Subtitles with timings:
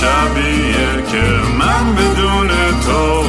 [0.00, 1.24] شبیه که
[1.58, 2.48] من بدون
[2.86, 3.21] تو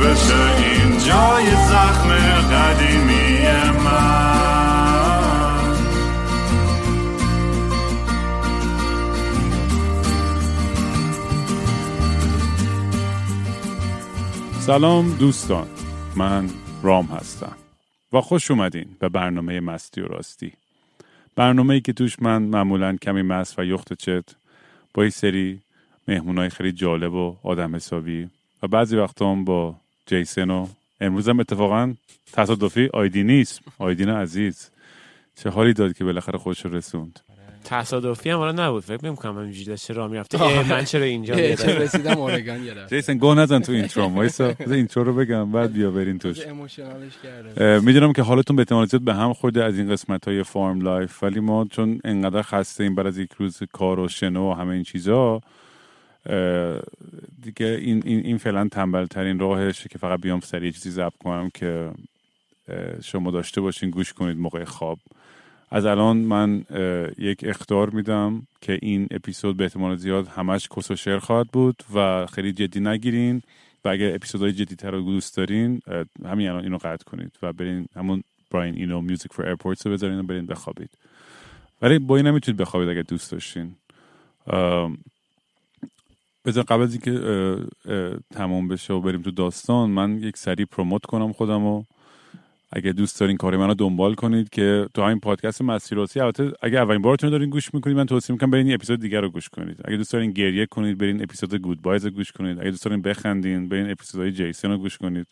[0.00, 2.10] بشه این جای زخم
[2.52, 3.38] قدیمی
[3.84, 4.34] من.
[14.60, 15.66] سلام دوستان
[16.16, 16.50] من
[16.82, 17.56] رام هستم
[18.12, 20.52] و خوش اومدین به برنامه مستی و راستی.
[21.36, 24.24] برنامه ای که توش من معمولا کمی مست و یخت چت
[24.94, 25.60] با این سری
[26.08, 28.30] مهمونای خیلی جالب و آدم حسابی
[28.62, 30.66] و بعضی وقتا هم با جیسن و
[31.00, 31.94] امروز هم اتفاقا
[32.32, 33.60] تصادفی آیدین هست.
[33.78, 34.70] آیدین عزیز.
[35.36, 37.20] چه حالی داد که بالاخره خودش رو رسوند؟
[37.64, 38.82] تصادفی هم حالا نبود.
[38.82, 40.68] فکر نمی‌کنم همینجوری داشته راه می‌رفته.
[40.68, 43.00] من چرا اینجا رسیدم اورگان یه دفعه.
[43.00, 44.04] جیسن گو نزن تو intro.
[44.04, 46.46] وایسا intro رو بگم بعد بیا برین توش.
[47.82, 51.22] می‌دونم که حالتون به احتمال زیاد به هم خورده از این قسمت های farm life
[51.22, 54.74] ولی ما چون انقدر خسته این بعد از یک روز کار و شنو و همه
[54.74, 55.40] این چیزا
[57.42, 61.50] دیگه این, این, این فعلا تنبل ترین راهشه که فقط بیام سریع چیزی ضبط کنم
[61.54, 61.90] که
[63.02, 64.98] شما داشته باشین گوش کنید موقع خواب.
[65.70, 66.64] از الان من
[67.18, 71.82] یک اخطار میدم که این اپیزود به احتمال زیاد همش کس و شعر خواهد بود
[71.94, 73.42] و خیلی جدی نگیرین
[73.84, 75.80] و اگر اپیزودهای جدیتر رو دوست دارین
[76.24, 80.18] همین الان اینو قطع کنید و برین همون Brian Eno Music for Airports رو بذارین
[80.18, 80.90] و برین بخوابید.
[81.82, 83.74] ولی با این نمی‌تونید بخوابید اگر دوست داشتین.
[86.44, 87.20] بذار قبل از اینکه
[88.30, 91.84] تمام بشه و بریم تو داستان من یک سری پروموت کنم خودم و
[92.72, 97.02] اگه دوست دارین کار منو دنبال کنید که تو همین پادکست مسیراسی البته اگه اولین
[97.02, 99.80] بارتون دارین گوش می‌کنید من توصیه می‌کنم برین اپیزود دیگر رو گوش کنید.
[99.84, 102.60] اگه دوست دارین گریه کنید برین اپیزود گود بایز رو گوش کنید.
[102.60, 105.26] اگه دوست دارین بخندین برین اپیزودهای جیسن رو گوش کنید.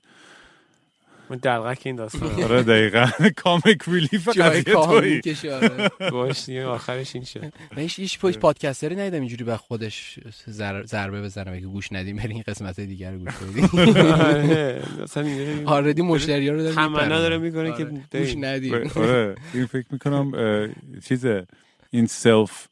[1.30, 3.06] من دلغک این داستان آره دقیقا
[3.44, 5.90] کامیک ریلیف جای قضیه کشه آره.
[6.12, 7.40] باش دیگه آخرش این شد
[7.76, 12.16] من هیچ هیچ پشت پادکستری ندیدم اینجوری به خودش زر- ضربه بزنم اگه گوش ندیم
[12.16, 16.74] برین این قسمت دیگر رو گوش کنید آره، اصلا اینجوری آردی مشتری ها رو داره
[16.74, 17.18] تمنا می‌پرونه.
[17.18, 17.84] داره می‌کنه که آره.
[18.10, 18.24] بریم.
[18.24, 20.32] گوش ندیم آره این فکر می‌کنم
[21.08, 21.26] چیز
[21.90, 22.68] این self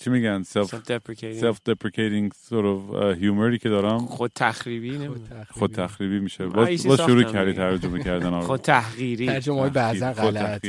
[0.00, 1.40] چی میگن؟ self Self-deprecating.
[1.40, 3.98] self deprecating sort of uh, humor ی که دارم.
[3.98, 5.46] خود تخریبی نمی‌دونم.
[5.50, 6.44] خود تخریبی میشه.
[6.44, 6.70] من باز,
[7.00, 7.52] شروع کردی.
[7.52, 8.46] ترجمه کردن آره.
[8.46, 10.66] خود تحقیری ترجمه های بعضا خود غلط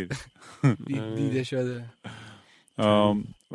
[1.17, 1.85] دیده شده.
[2.77, 2.83] و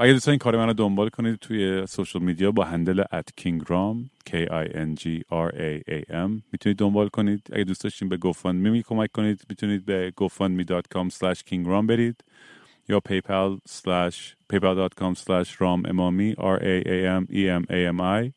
[0.01, 3.03] اگه دوستان این کار من رو دنبال کنید توی social media با handle
[3.41, 3.97] kingram
[4.31, 7.47] k i n g r a a m می‌تونید دنبال کنید.
[7.53, 12.25] اگه دوست داشتین به GoFundMe می کمک کنید می‌تونید به gofundme.com slash kingram برید.
[12.89, 18.01] یا paypal slash paypal.com slash ram امامی r a a m e m a m
[18.01, 18.33] i.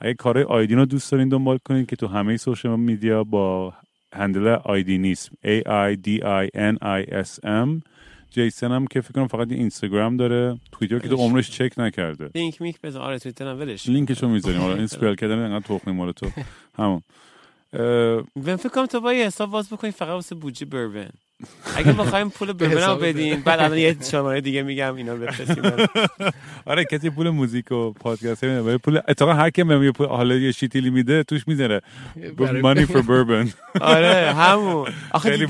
[0.00, 3.74] اگه کار آیدین رو دوست دارین دنبال کنید که تو همه social media با
[4.14, 5.30] هندل آیدی نیست.
[5.44, 7.82] A i d i n i s m.
[8.30, 10.58] جیسن هم که فکر کنم فقط اینستاگرام داره.
[10.72, 12.30] توییتر که تو عمرش چک نکرده.
[12.34, 14.60] لینک میک بزن آره توییتر هم ولش لینکشو می‌ذاریم.
[14.60, 16.30] حالا این سپل کردن انقدر تخمی مال تو.
[16.78, 17.02] همون.
[18.36, 21.10] من فکر کنم تو با حساب باز بکنی فقط واسه بوجه بربن.
[21.76, 23.40] اگه بخوایم پول بربن حساب بدین.
[23.40, 25.62] بعد الان یه شماره دیگه میگم اینا بفرستیم.
[26.66, 30.34] آره کسی پول موزیک و پادکست نمیده ولی پول اتفاقا هر کی یه پول حالا
[30.34, 31.80] یه شیتیلی میده توش می‌ذاره
[32.38, 33.48] money for bourbon.
[33.80, 34.88] آره همون.
[35.10, 35.46] آخه خیلی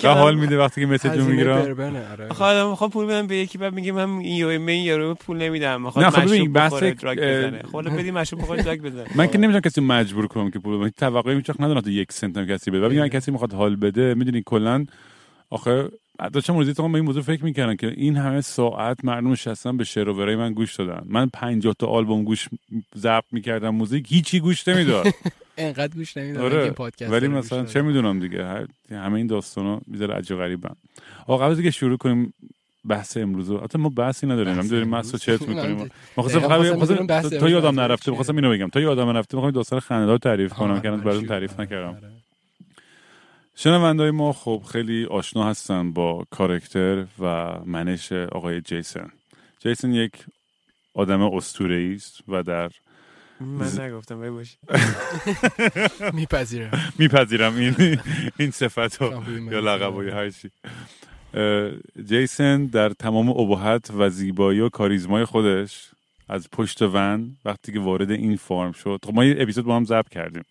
[0.00, 1.58] که حال میده وقتی که مسیج می‌گیرم.
[1.58, 2.28] آره.
[2.30, 5.82] آخه آدم می‌خوام پول بدم به یکی بعد میگه من این من یورو پول نمیدم.
[5.82, 7.62] می‌خواد نه، خب ببین، مشروب بخوره دراگ بزنه.
[7.62, 9.04] خب حالا بدی مشروب بخوره دراگ بزنه.
[9.14, 12.12] من که نمی‌تونم کسی مجبور کنم که پول بده توقعی هیچ وقت ندارم تا یک
[12.12, 14.86] سنت هم کسی بده ولی اگه کسی می‌خواد حال بده می‌دونی کلا
[15.50, 15.88] آخه
[16.32, 19.84] داشتم روزی تو به این موضوع فکر می‌کردم که این همه ساعت مردم نشستن به
[19.84, 22.48] شعر و من گوش دادن من 50 تا آلبوم گوش
[22.96, 25.06] ضبط می‌کردم موزیک هیچی گوش نمی‌داد
[25.58, 27.64] انقدر گوش نمیدم آره پادکست ولی مثلا.
[27.64, 30.74] چه می‌دونم دیگه هر همه این داستانا می‌ذاره عجیب غریبن
[31.26, 32.34] آقا قبل اینکه شروع کنیم
[32.88, 37.06] بحث امروز رو حتی ما بحثی نداریم بحث هم داریم و چرت می‌کنیم ما خواستم
[37.06, 40.52] بحث تا امروز یادم نرفته؟ می‌خواستم اینو بگم تا یادم نرفته می‌خوام داستان خنده‌دار تعریف
[40.52, 41.60] کنم که براتون تعریف.
[41.60, 41.96] نکردم.
[43.60, 49.10] شنوندهای ما خب خیلی آشنا هستن با کارکتر و منش آقای جیسن.
[49.60, 50.12] جیسن یک
[50.94, 52.70] آدم اسطوره‌ای است و در
[53.40, 54.58] من نگفتم ولی باشه
[56.18, 56.92] میپذیرم.
[56.98, 58.00] میپذیرم این
[58.38, 59.02] این صفت.
[59.02, 60.50] یا لقب و یا هر چی.
[61.34, 61.70] اه،
[62.04, 65.90] جیسن در تمام ابهت و زیبایی و کاریزمای خودش
[66.28, 69.84] از پشت ون وقتی که وارد این فارم شد خب ما یه اپیزود با هم
[69.84, 70.44] ضبط کردیم.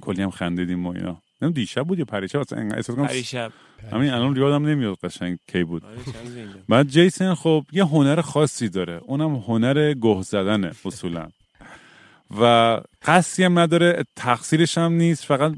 [0.00, 1.22] کلی هم خندیدیم و اینا.
[1.42, 3.52] نمی‌دونم دیشب بود یا پریشب؟ اصلا احساس کنم پریشب.
[3.92, 5.84] همین الان یادم نمیاد قشنگ کی بود.
[5.84, 5.96] آره،.
[6.68, 9.00] بعد جیسن خب یه هنر خاصی داره.
[9.04, 11.28] اونم هنر گه زدنه اصولا.
[12.40, 15.52] و قصدی هم نداره تقصیرش هم نیست فقط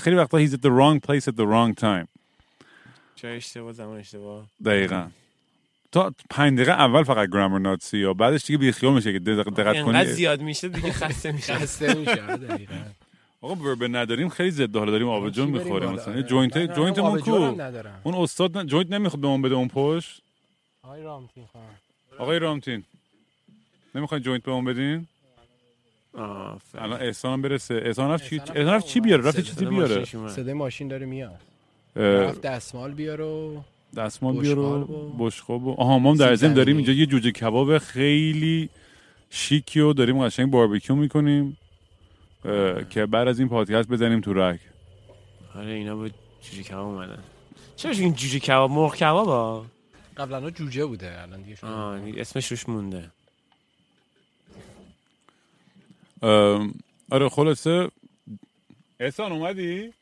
[0.00, 2.06] خیلی وقتا he's at the wrong place at the wrong time.
[3.16, 4.46] جای اشتباه زمان اشتباه.
[4.64, 5.06] دقیقا.
[5.92, 10.04] تا پنج دقیقه اول فقط گرامر ناتسی یا بعدش دیگه بیخیال میشه که دقت کنی.
[10.04, 12.74] زیاد میشه دیگه خسته میشه خسته میشه آره، دقیقاً.
[13.40, 16.22] آقا بربن نداریم خیلی ضد حالا داریم چی بریم می‌خوریم؟ مثلا آره.
[16.22, 17.34] joint joint مون کو.
[18.04, 20.22] اون استاد joint نمی‌خواد بهمون بده اون پشت
[20.82, 21.62] آقای رامتین خان
[22.18, 22.84] آقای رامتین
[23.94, 25.06] نمی‌خواین joint بهمون بدین.
[26.74, 30.04] الان احسان برسه احسان رفت چی احسان رفت چی بیاره رفت چیزی بیاره.
[30.28, 31.40] صدای ماشین داره میاد
[31.96, 33.64] رفت دستمال بیار و
[33.96, 36.76] دستمال بیارو و- بشقاب آها ما هم در ضمن داریم.
[36.76, 38.68] اینجا یه جوجه کباب خیلی
[39.30, 41.56] شیکی و داریم قشنگ باربیکیو می‌کنیم
[42.90, 44.60] که بعد از این پادکست بزنیم تو رگ
[45.54, 47.22] آره اینا بود جوجه کباب اومدن.
[47.76, 49.66] چرا این جوجه کباب؟ مرغ کباب ها
[50.16, 53.10] قبلا جوجه بوده الان دیگه اسمش روش مونده.
[56.22, 56.74] ام،
[57.10, 57.90] آره خلاصه
[59.00, 59.92] احسان اومدی؟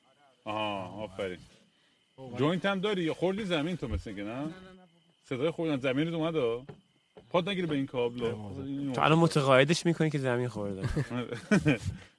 [0.44, 1.38] آها آفرین.
[2.38, 4.44] joint هم داری؟ یا خوردی زمین تو مثل که نه؟
[5.28, 6.64] صدای خوردن زمین اومد؟ ها؟
[7.30, 8.18] پات نگیره به این کابل
[8.92, 10.82] تو الان متقاعدش می‌کنی که زمین خورده.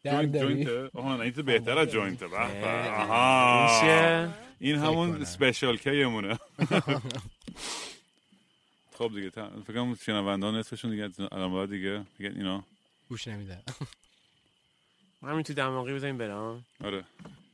[0.03, 0.65] در داری.
[0.65, 2.23] joint آها نه این تو بهتر از joint.
[2.23, 4.31] آها.
[4.59, 5.23] این همون کنم.
[5.23, 6.37] special K مونه
[8.97, 12.63] خب دیگه تا- فکر کنم شنوندان نصفشون دیگه الان دیگه دیگه اینا.
[13.09, 13.59] گوش نمیده
[15.23, 16.65] همین تو دماغی بزنیم برام.
[16.83, 17.03] آره.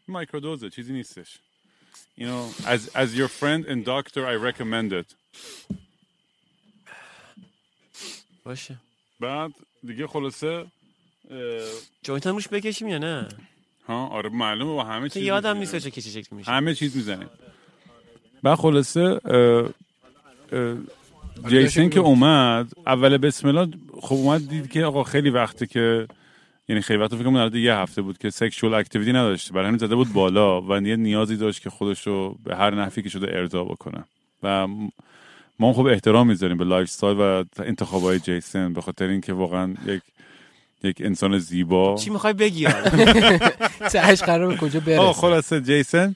[0.07, 1.39] microdose ه چیزی نیستش.
[2.19, 5.15] you know as as your friend and doctor I recommend it.
[8.43, 8.75] باشه.
[9.19, 9.51] بعد
[9.87, 10.65] دیگه خلاصه
[12.03, 13.27] joint هم روش بکشیم یا نه؟
[13.87, 15.57] ها آره معلومه با همه چیز یادم.
[15.57, 16.51] نیست چه چه شکلی میشه.
[16.51, 17.29] همه چیز می‌زنیم.
[18.43, 19.19] بعد خلاصه
[21.47, 26.07] جیسن که اومد اول بسم الله خب اومد دید که آقا خیلی وقته که
[26.69, 29.95] یعنی خیلی وقت فکر کنم یه هفته بود که سکشوال اکتیویتی نداشت برای همین زده
[29.95, 33.63] بود بالا و یه نیازی داشت که خودش رو به هر نحوی که شده ارضا
[33.63, 34.03] بکنه.
[34.43, 34.67] و
[35.61, 40.01] ما خب احترام می‌ذاریم به lifestyle و انتخابای جیسن به خاطر اینکه واقعا یک
[40.83, 41.95] یک انسان زیبا.
[41.95, 42.67] چی می‌خوای بگی؟
[43.91, 46.15] تهش قرار به کجا آقا برسه خلاصه جیسن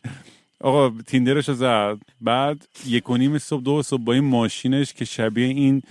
[0.62, 1.97] آقا Tinder ش رو زد.
[2.21, 5.81] بعد یک و نیم صبح دو صبح با این ماشینش که شبیه این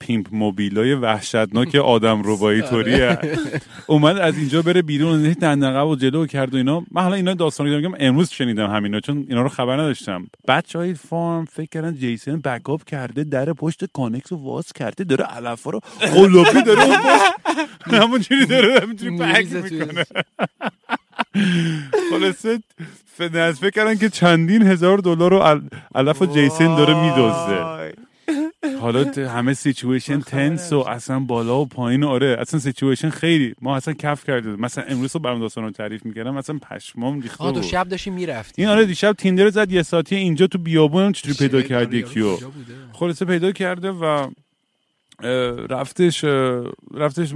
[0.00, 3.18] pimpmobile ای وحشتناک آدم ربایی طوریه.
[3.86, 6.82] اومد از اینجا بره بیرون هی دنده عقب و جلو کرد و اینا.
[6.90, 10.26] من حالا اینا داستانی که میگم امروز شنیدم همینا چون اینا رو خبر نداشتم.
[10.48, 15.04] بچه های farm فکر کردن جیسن back up کرده در پشت کانکس رو واز کرده
[15.04, 19.10] داره علفا رو قلوبی داره اون پشت همونجوری داره pack توی-
[19.80, 20.04] می‌کنه.
[22.10, 22.58] خلاصه
[23.16, 25.60] فکر کردن که چندین هزار دلار رو
[25.94, 27.92] علف و جیسن داره میدزده.
[28.80, 33.54] حالا همه situation tense و اصلا بالا و پایین آره اصلا سیچویشن خیلی.
[33.60, 37.44] ما اصلا کف کرده مثلا امروز رو برام داستان رو تعریف می‌کردم مثلا پشمام ریخته
[37.44, 37.62] بود.
[37.62, 41.62] شب داشتی می‌رفتی این آره دیشب Tinder زد یه ساعتی اینجا تو بیابونم چجوری پیدا
[41.62, 42.36] کرد یکیو
[42.92, 44.30] خلاصه پیدا کرده و
[45.70, 46.24] رفتش
[46.94, 47.32] رفتش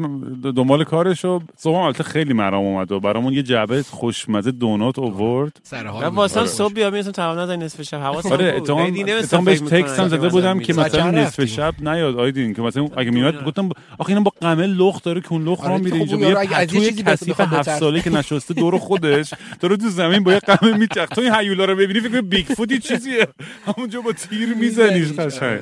[0.57, 5.61] دنبال کارش و صبح البته خیلی مرام اومد و برامون یه جعبه خوشمزه دونات اوورد
[5.63, 6.05] سر حال.
[6.05, 6.49] واسه آره.
[6.49, 8.71] صبح بیام می‌رسم تمام نصف شب حواسم آره بود.
[8.71, 10.73] اتهام بهش تکست هم زده بودم که.
[10.73, 13.45] مثلا نصف؟ شب نیاد آیدین که مثلا اگه میاد نمی‌دونم.
[13.47, 13.69] گفتم
[13.99, 16.29] آخه اینا با قمه لخت داره که اون لخت آره میره خب اینجا اون یه
[16.29, 17.79] یارو اگه از یه بس- کثیف هفت.
[17.79, 21.65] ساله که نشسته دور خودش داره تو زمین با یه قمه میچخ تو این هیولا
[21.65, 23.27] رو ببینی فکر بیگ فوتی چیزیه
[23.67, 25.61] همونجا با تیر میزنیش قشنگ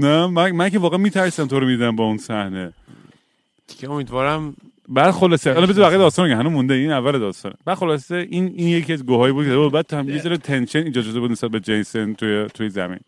[0.00, 2.72] نه من, من که واقعا میترسم تو رو میدم با اون صحنه.
[3.68, 4.56] دیگه امیدوارم
[4.88, 7.52] بعد خلاصه حالا بذار بقیه داستان رو هنوز مونده این اول داستان.
[7.64, 9.70] بعد خلاصه این این یکی از گوهایی بود که.
[9.72, 13.00] بعد هم یه ذره تنشن ایجاد شده بود نسبت به جیسن توی توی زمین.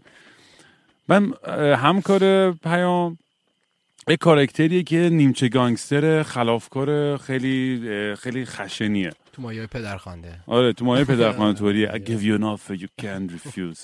[1.09, 1.33] من
[1.75, 3.19] همکار پیام
[4.09, 7.81] یه کاراکتریه که نیمچه گانگستر خلافکار خیلی
[8.19, 9.11] خیلی خشنیه.
[9.33, 13.81] تو مایه پدرخوانده آره تو مایه پدرخوانتوریه I give you an offer you can't refuse.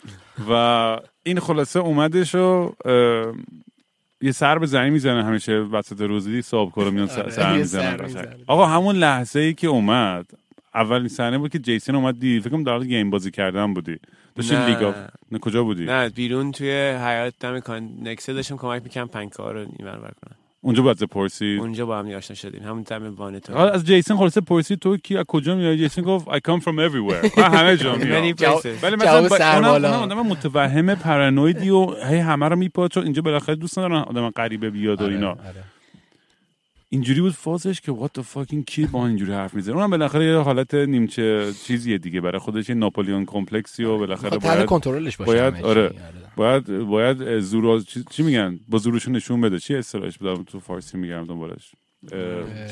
[0.50, 0.52] و
[1.22, 2.72] این خلاصه اومدش و
[4.22, 7.56] یه سر به زمین می‌زنه همیشه وسط روزی صاحب کارو میان سر, آره، سر.
[7.56, 8.36] می‌زنه.
[8.46, 10.26] آقا همون لحظه ای که اومد
[10.74, 13.96] اولین صحنه بود که جیسن اومد دید فکر کنم در game بازی کردن بودی
[14.36, 14.66] داشتی نه.
[14.66, 14.94] League of
[15.32, 19.88] نه کجا بودی نه بیرون توی حیات دم کانکسه داشتم کمک می‌کنم پنکار رو این
[19.88, 22.62] ور کنم اونجا باید پرسید اونجا با هم آشنا شدیم.
[22.62, 22.84] همون
[23.16, 26.60] وانتو آه، از جیسون خلاصه پرسید تو کی از کجا میای؟ جیسون گفت I come
[26.62, 27.38] from everywhere.
[27.38, 28.34] من همه جا میام.
[28.82, 33.94] ولی مثلا آدم متوهم پرانویدی و هی همه رو میپاد چون اینجا بالاخره دوست ندارن
[34.02, 35.30] آدم غریبه بیاد و آره، اینا.
[35.30, 35.64] آره.
[36.92, 39.74] اینجوری بود فازش که the fucking کی با اینجوری حرف می‌زنه.
[39.76, 42.20] اونم بالاخره یه حالت نیمچه چیزیه دیگه.
[42.20, 45.62] برای خودش یه ناپولیون کمپلکسی و بالاخره تحت باید کنترلش باشه باید- چی.
[45.62, 45.90] آره.
[46.36, 49.58] باید باید زور چی, چی میگن؟ با زورشون نشون بده.
[49.58, 51.72] چی اصطلاحش؟ بدم تو فارسی میگم دنبالش.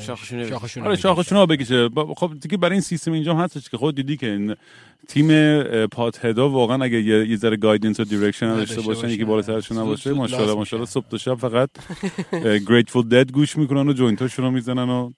[0.05, 0.49] شاخشونه.
[0.49, 1.01] شاخشونه آره بگیر.
[1.03, 4.17] شاخشون رو بکشه با- خب دیگه برای این سیستم اینجا هم هستش که خود دیدی
[4.17, 4.55] که این
[5.07, 8.45] تیم pothead ا واقعا اگه یه, یه ذره guidance و نداشته
[8.75, 9.09] داشته باشن.
[9.09, 10.89] یکی بالا سرشون زود- نباشه ماشاءالله ماشاءالله.
[10.89, 11.69] صبح تا شب فقط
[12.69, 15.11] Grateful Dead گوش می‌کنن و joint اشون رو می‌زنن و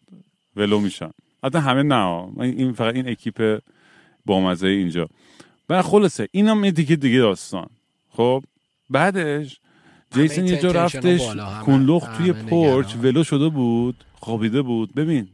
[0.56, 1.10] ولو میشن
[1.44, 2.28] حتی همه نه.
[2.42, 3.60] این فقط این اکیپ
[4.26, 5.08] بامزه اینجا
[5.70, 7.68] و خلاصه اینم یه دیگه دیگه داستان
[8.10, 8.44] خب
[8.90, 9.60] بعدش
[10.12, 11.22] همه جیسون یه جا رفتش
[11.66, 12.96] کنلخ توی porch.
[13.02, 14.94] ولو شده بود خوابیده بود.
[14.96, 15.28] ببین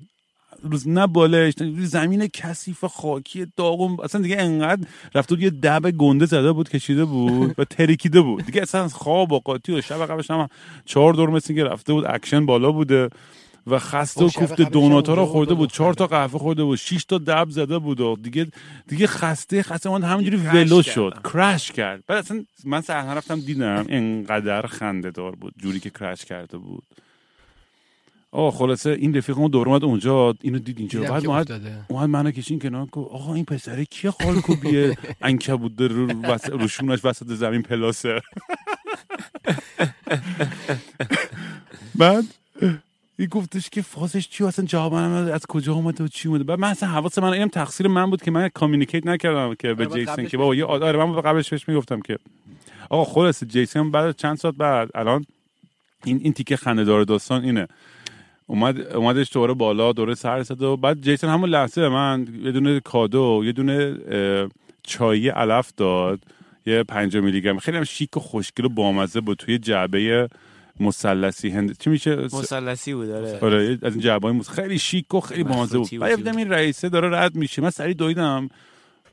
[0.63, 1.53] روز نه بالش
[1.83, 7.05] زمین کثیف خاکی داغون اصلا دیگه انقدر رفته بود یه dab گنده زده بود کشیده
[7.05, 8.45] بود و ترکیده بود.
[8.45, 10.47] دیگه اصلا خواب و قاطی و شب قبلش هم
[10.85, 13.09] چهار دور مثل که رفته بود اکشن بالا بوده.
[13.67, 16.07] و خسته و کوفته donut ا رو خورده بود چهار تا.
[16.07, 18.47] قهوه خورده بود شش تا dab زده بود و دیگه
[18.87, 20.81] دیگه خسته خسته من همینجوری ولو.
[20.81, 25.89] شد crash کرد بعد اصلا من صحنه رفتم دیدم انقدر خنده دار بود جوری که
[25.89, 26.83] crash کرده بود
[28.31, 31.51] آه خلاصه این رفیقمون دور اومد اونجا اینو دید اینجا بعد که اومد.
[31.87, 36.07] اومد منو کشین کنار گفت آقا این پسره کیه خالکوبیه انکبوت داره رو.
[36.51, 38.21] روشونش وسط زمین پلاسه
[41.99, 42.23] بعد
[43.19, 45.31] این گفتش که فازش چی؟ اصلا جواب من.
[45.31, 48.21] از کجا اومده و چی اومده؟ بعد من اصلا حواس من اینم تقصیر من بود
[48.21, 51.69] که من کامیونیکیت نکردم که به آره، قبلش که بابا یه آره من قبلش بهش
[51.69, 52.17] می‌گفتم که
[52.89, 55.25] آقا خلاصه جیسون بعد چند ساعت بعد الان
[56.03, 57.67] این این تیکه خنده دار داستان اینه.
[58.47, 62.51] اومد اومدش دوباره بالا دوره سر زد و بعد جیسون همون لحظه به من یه
[62.51, 63.97] دونه کادو یه دونه
[64.83, 66.19] چایی علف داد
[66.65, 70.29] یه 5 میلی گرم خیلی هم شیک و خوشگل و بامزه بود توی جعبه
[70.79, 73.39] مثلثی هند چی میشه؟ مثلثی بود آره.
[73.39, 74.49] آره از این جعبه مس...
[74.49, 77.61] خیلی شیک و خیلی بامزه بود بعد این رئیسه داره رد میشه.
[77.61, 78.49] من سری دویدم.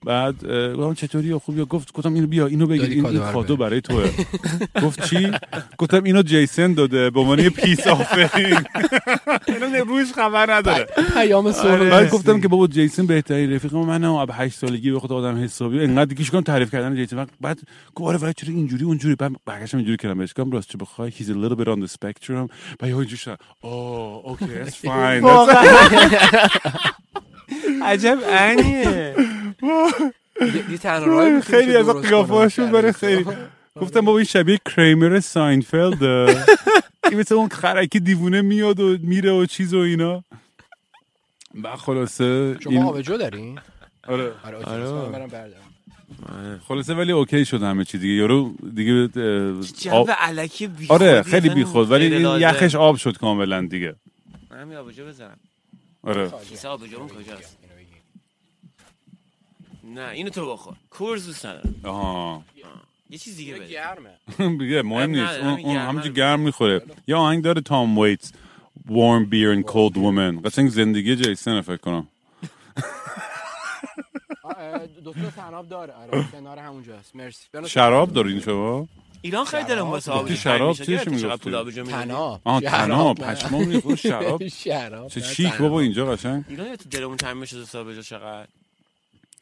[0.05, 0.35] بعد
[0.77, 3.57] گفتم چطوری؟ خوبی گفت گفتم اینو بیا اینو بگیر این, کادو این.
[3.61, 4.11] برای توه.
[4.85, 5.31] گفت چی؟
[5.79, 8.57] گفتم اینو جیسن داده به عنوان یه peace offering.
[9.49, 10.87] اینو روش خبر نداره.
[11.15, 14.99] پیام سوال بعد گفتم که بابا جیسن بهترین رفیق منه و از 8 سالگی به
[15.01, 15.81] خود آدم حسابی.
[15.81, 17.27] انقدر دیگه شکم تعریف کردن جیسن.
[17.41, 17.61] بعد-
[17.95, 21.11] گفت آره ولی چرا اینجوری اونجوری؟ بعد برگشتم اینجوری کردم بهش گفتم راست چه بخوای؟
[21.11, 22.49] He's a little bit on the spectrum.
[22.79, 23.39] بعد اینجوری شد.
[23.61, 25.25] oh okay that's fine.
[25.55, 26.91] That's-
[27.85, 29.15] عجب انیه
[31.43, 32.73] خیلی از قیافه‌هاشون.
[32.73, 33.27] برای خیلی
[33.81, 36.03] گفتم بابا این شبیه کریمر ساینفلد.
[37.11, 40.25] این مثل اون خرکی دیوونه میاد و میره و چیز و اینا.
[41.55, 43.59] بعد خلاصه شما این آبجو دارین؟
[44.09, 44.33] آره.
[44.45, 46.59] آره آره.
[46.69, 48.15] خلاصه ولی okay شد همه چی دیگه.
[48.15, 49.09] یارو دیگه
[49.91, 52.41] آب- الکی بی آره خیلی بیخود ولی این.
[52.41, 53.95] یخش آب شد کاملا دیگه.
[54.51, 55.37] من آبجو بزنم.
[56.03, 56.31] آره.
[56.49, 57.59] کیسه آبجومون کجاست؟
[59.85, 61.75] نه اینو تو بخور کورز دوست ندارم.
[61.83, 62.43] آها.
[63.11, 64.11] یه چیز دیگه بده گرمه.
[64.59, 65.39] دیگه مهم نیست.
[65.39, 66.83] اون همینجوری گرم می‌خوره.
[67.07, 68.33] یا آهنگ داره تام ویتس
[68.89, 70.47] warm beer and cold woman.
[70.47, 72.09] قشنگ زندگی جیسن فکر کنم.
[75.05, 75.93] دکتر تناب داره.
[75.93, 77.47] آره کنار همونجاست مرسی.
[77.67, 78.89] شراب دارین شما
[79.23, 80.19] ایران خیلی داره واسه شراب.
[80.21, 80.77] آبجو شراب.
[80.77, 82.41] چیش می‌گفتی؟ پول آبجو می‌دادی؟ تناب.
[82.45, 83.19] آه شراب تناب.
[83.19, 85.09] پشمام می‌خوره شراب؟ شراب.
[85.09, 85.55] چه شیک.
[85.55, 86.45] بابا اینجا قشنگ.
[86.49, 88.47] ایران یادته دلمون میشه دوست آبجو چقدر؟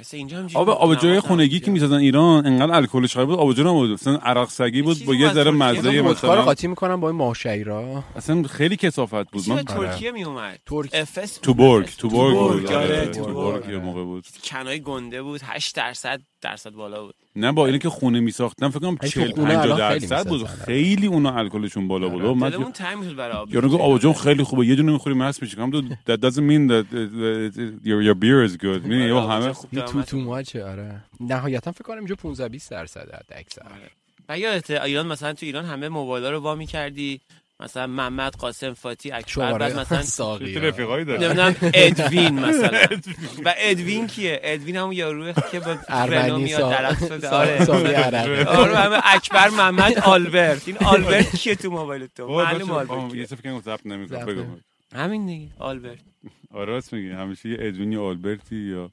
[0.03, 3.91] مثل اینجا هم آب آبجوی خونگی که می‌سازن ایران انقدر الکلش بود آبجو نبود.
[3.91, 6.43] مثلا عرق سگی بود با یه ذره مزه مثلا.
[6.43, 9.49] قاطی می‌کنم با این ماهشهی را اصلا خیلی کسافت بود.
[9.49, 10.91] من ترکیه می اومد ترک.
[10.93, 13.63] افس تو برگ تو برگ آره، آره، تو برگ.
[13.63, 13.71] برگ.
[13.71, 14.25] یه موقع بود.
[14.45, 17.15] کنای گنده بود 8 درصد درصد بالا بود.
[17.37, 20.07] نه با اینه که خونه میساختن فکر کنم ای، تو 40 خونه 50 الان خیلی
[20.07, 20.47] درصد بود.
[20.47, 22.25] خیلی اونا الکلشون بالا بود.
[22.25, 25.17] و من دلمون تنگ می‌شد برای آبجو یارو گفت آبجو خیلی خوبه یه دونه می‌خوری
[25.17, 26.87] مست میشی کام that doesn't mean that
[27.85, 28.65] your your beer is good.
[28.65, 31.05] می‌دونی آره، یا همه تو تو ماچه آره.
[31.21, 33.63] نهایتا فکر کنم اینجا 15 20 درصد حد اکثر
[34.29, 37.21] و یادته ایران مثلا تو ایران همه موبایل رو وا می‌کردی.
[37.63, 40.55] مثلا محمد قاسم فاتی اکبر بعد مثلا ساقی.
[40.55, 41.21] رفیقایی داره.
[41.27, 42.79] نمی‌دونم ادوین مثلا.
[43.45, 48.45] و ادوین کیه؟ ادوین همون یاروه که با رنو ارمنی میاد درخت آره.
[48.47, 50.69] آره همه اکبر محمد آلبرت.
[50.69, 53.27] این آلبرت کیه تو موبایل تو؟ معلوم آلبرت یه.
[53.27, 54.47] فکر کنم ضبط نمی‌کنه.
[54.95, 55.99] همین دیگه آلبرت.
[56.55, 58.91] آره راست میگی همیشه یه ادوین یا آلبرتی یا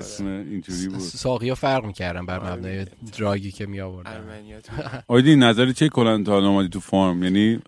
[0.00, 0.98] اسم اینجوری بود.
[0.98, 2.86] ساقی ها فرق می‌کردن بر مبنای
[3.18, 4.72] دراگی که می آوردن ارمنیا تو.
[5.14, 7.60] آیدی نظری چه کلا تا اومدی تو فارم؟ یعنی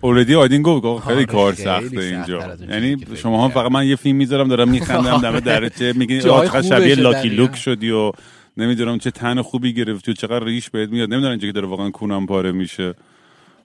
[0.00, 2.56] اوردی آیدین گفت خیلی آره، کار سخته اینجا.
[2.68, 3.50] یعنی شما هم.
[3.50, 7.28] فقط من یه فیلم می‌ذارم دارم میخندم دم درچه میگین خوبشه شبیه لاکی.
[7.28, 8.12] لوک شدی و
[8.56, 11.90] نمی‌دونم چه تن خوبی گرفتی و چقدر ریش بهت میاد نمی‌دونم اینجا که داره واقعا
[11.90, 12.94] کونم پاره میشه.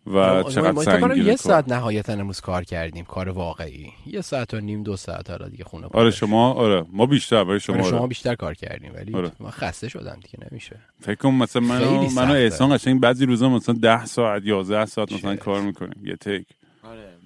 [0.08, 1.36] و ما- چقدر ما سنگینه یه.
[1.36, 5.64] ساعت نهایتا امروز کار کردیم کار واقعی یه ساعت و نیم دو ساعت حالا دیگه
[5.64, 8.08] خونه آره شما آره ما بیشتر برای شما, شما شما آره.
[8.08, 9.32] بیشتر کار کردیم ولی آره.
[9.40, 12.34] من خسته شدم دیگه نمیشه فکر کنم مثلا من خیلی و- من و سخته.
[12.34, 15.36] احسان قشنگ بعضی روزا مثلا 10 ساعت 11 ساعت مثلا.
[15.36, 16.63] کار می‌کنیم یه تیک آره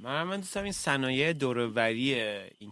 [0.07, 2.13] من من دوست دارم این صنایع دوروبری
[2.59, 2.71] این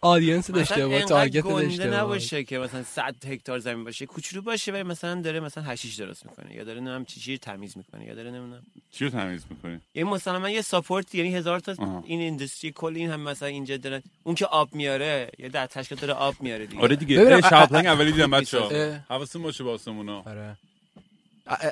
[0.00, 1.96] آدینس داشته با اینقدر تارگت داشته با.
[1.96, 4.06] نباشه که مثلا 100 هکتار زمین باشه.
[4.06, 6.54] کوچولو باشه و مثلا داره مثلا هشیش درست می‌کنه.
[6.54, 10.10] یا داره نمی‌دونم چی چی تمیز می‌کنه یا داره نمی‌دونم چی رو تمیز می‌کنی؟ یعنی
[10.10, 12.02] مثلا من یه ساپورت یعنی هزار تا.
[12.04, 14.02] این اینداستری کل این هم مثلا اینجا دارن.
[14.22, 16.82] اون که آب میاره یا در تشکیل داره آب میاره دیگه.
[16.82, 17.40] آره دیگه.
[17.40, 18.40] شاپلنگ اولی دیدم اه.
[18.40, 18.68] بچه‌ها.
[19.08, 20.22] حواستون باشه با آسمونا.
[20.26, 20.56] آره.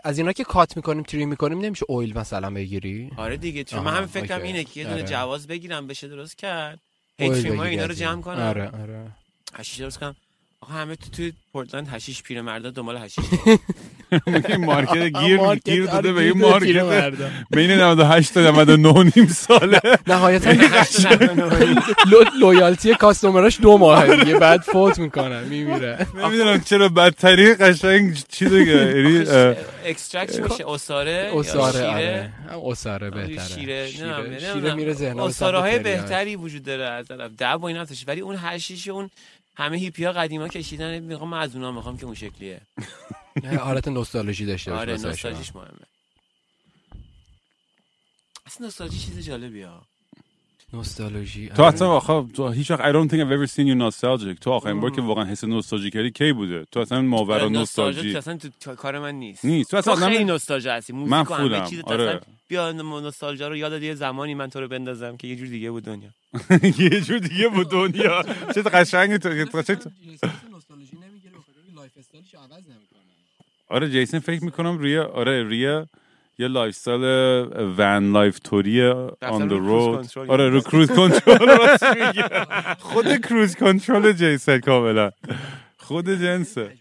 [0.05, 3.95] از اینا که کات می‌کنیم تری می‌کنیم نمیشه اویل مثلا بگیری آره دیگه چون من
[3.95, 4.43] همین فکرم.
[4.43, 5.09] اینه که یه دونه آره.
[5.09, 6.79] جواز بگیرم بشه درست کرد
[7.19, 7.95] هیت فیلم اینا رو.
[7.95, 9.11] جمع کنم آره آره
[9.79, 10.17] درست کنم
[10.75, 13.25] همه تو تو پورتلند هشیش پیرمردا دنبال هشیش
[14.49, 17.15] این مارکت گیر مارکت، گیر آره، داده به این مارکت.
[17.51, 19.81] بین 98 تا 99 نیم ساله.
[20.07, 20.51] نهایتا
[22.11, 26.07] لو- لویالتی کاستومراش دو ماه دیگه بعد فوت می‌کنن میمیره.
[26.15, 29.25] نمی‌دونم چرا بدترین قشنگ چی دیگه یعنی
[29.87, 33.87] اکسترکت میشه اساره اساره یا آره شیره؟ هم اساره آره، بهتره.
[33.89, 38.05] شیره میره ذهن اساره های بهتری وجود داره از طرف ده با این هستش.
[38.09, 39.11] ولی اون هشیش اون
[39.57, 42.61] همه هیپی ها قدیما کشیدن می‌خوام من از اونها می‌خوام که اون شکلیه.
[43.61, 44.93] حالت نوستالژی داشته باشه آره.
[44.93, 45.71] نوستالژیش مهمه.
[48.47, 49.83] اصلا نوستالژی چیز جالبیه ها.
[50.73, 51.75] نوستالژی تو آره.
[51.75, 54.39] اصلا آخه تو هیچ وقت I don't think I've ever seen you nostalgic.
[54.41, 58.17] تو آخرین بار که واقعا حس نوستالژی کردی کی بوده؟ تو اصلا ماورا آره، نوستالژی.
[58.17, 59.45] اصلا تو کار من نیست.
[59.45, 59.71] نیست.
[59.71, 60.93] تو اصلا خیلی نوستالژی هستی.
[60.93, 62.21] موزیک من چیز آره.
[62.49, 65.85] بیا نوستالژی رو یاد یه زمانی من تو رو بندازم که یه جور دیگه بود
[65.85, 66.09] دنیا.
[66.79, 68.23] یه جور دیگه بود دنیا.
[68.55, 73.01] چه قشنگی تو نوستالژی نمی‌گیره اینکه لایف استایلش عوض نمی‌کنه.
[73.69, 75.85] آره جیسن فکر می‌کنم روی آره روی
[76.39, 77.03] یه لایف استایل
[77.79, 78.83] ون لایف توری
[79.23, 79.97] آن رو the کروز road.
[79.97, 81.67] کنترل آره رو کروز کنترل.
[82.79, 85.11] خود کروز کنترل جیسن کاملا.
[85.77, 86.73] خود جنسه.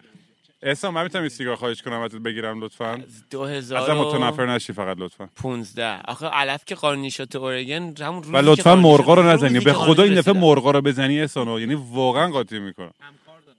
[0.66, 4.98] احسان من می‌تونم سیگار خواهش کنم ازت بگیرم لطفا؟ دو ازم هزار متنفر نشی فقط
[5.00, 5.30] لطفا.
[5.36, 6.00] پونزده.
[6.06, 9.60] آخه علف که قانونی شد تو اورگن همون روزی و لطفا مرغا رو نزنی.
[9.60, 10.34] به خدا این دفعه.
[10.34, 12.92] مرغا رو بزنی احسانو یعنی واقعا قاطی می‌کنم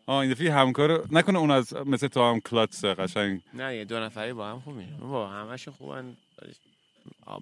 [0.07, 3.41] آه این دفعه همکار نکنه اون از مثل تو هم کلاتسه قشنگ.
[3.55, 6.17] نه یه دو نفری با هم خوب میشه با همشون خوبن.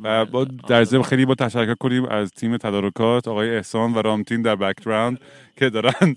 [0.02, 4.42] و با در ضمن خیلی با تشکر کنیم از تیم تدارکات آقای احسان و رامتین
[4.42, 5.20] در background
[5.56, 6.16] که دارن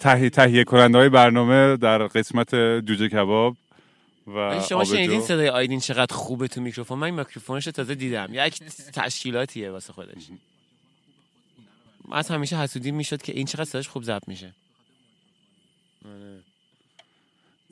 [0.00, 3.56] تهیه تهیه کننده های برنامه در قسمت جوجه کباب
[4.26, 8.28] و شما شنیدین صدای آیدین چقدر خوبه تو میکروفون؟ من میکروفونش رو تازه دیدم.
[8.32, 8.62] یک
[8.94, 10.22] تشکیلاتیه واسه خودش.
[12.12, 14.52] از همیشه حسودی می‌شد که این چقدر صداش خوب ضبط میشه.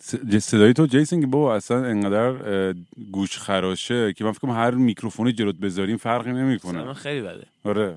[0.00, 2.74] س- صدای تو جیسن که بابا اصلا انقدر
[3.12, 6.94] گوش خراشه که من فکر هر میکروفونی جلوت بذاریم فرقی نمی‌کنه.
[6.94, 7.46] خیلی بده.
[7.64, 7.96] آره.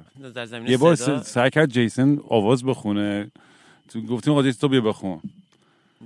[0.67, 3.31] یه بار سعی کرد جیسن آواز بخونه.
[4.09, 5.19] گفتیم آقا جیسن تو بیا بخون.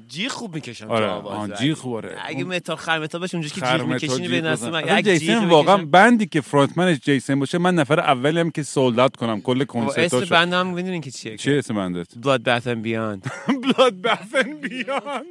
[0.07, 1.53] جیغ خوب می‌کشم آره تو ولی.
[1.55, 4.41] جیغ خوب آره اگه متال خرمتا باشه اونجوری که خرمتا میکشینی به.
[4.41, 5.77] نسل من یک جیسن واقعا.
[5.77, 9.41] band ی که frontman ش جیسن باشه من نفر اولی هم که sold out کنم.
[9.41, 10.35] کل اسم کنسرتاشو.
[10.35, 13.29] band هم می‌دونین که چیه چه اسم band ت؟ Blood Bath and Beyond.
[13.47, 15.25] Blood Bath and Beyond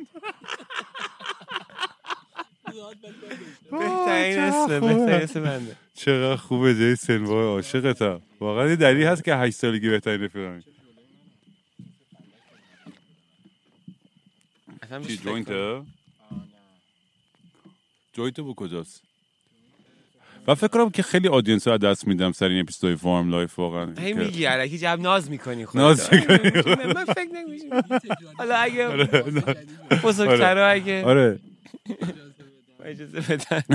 [3.70, 5.76] بهترین اسم بهترین اسم band ه.
[5.94, 8.20] چقدر خوبه جیسن وای عاشقتم.
[8.40, 10.62] واقعا یه دلیل هست که 8 سالگی بهترین رفیقمی
[14.88, 15.16] اصلا چی.
[15.16, 15.48] جوینت؟
[18.12, 19.02] جوینت با کجاست؟
[20.46, 23.94] و فکر کنم که خیلی آدینس ها دست میدم سر این اپیزودهای فارم لایف واقعا.
[23.98, 25.84] هی میگی علکی جب ناز می‌کنی خودت.
[25.84, 26.38] ناز می‌کنی.
[26.94, 27.82] من فکر نمیشم
[28.38, 28.88] حالا اگه
[30.04, 31.38] بزرگتر اگه آره.
[32.84, 33.62] اجازه بدن.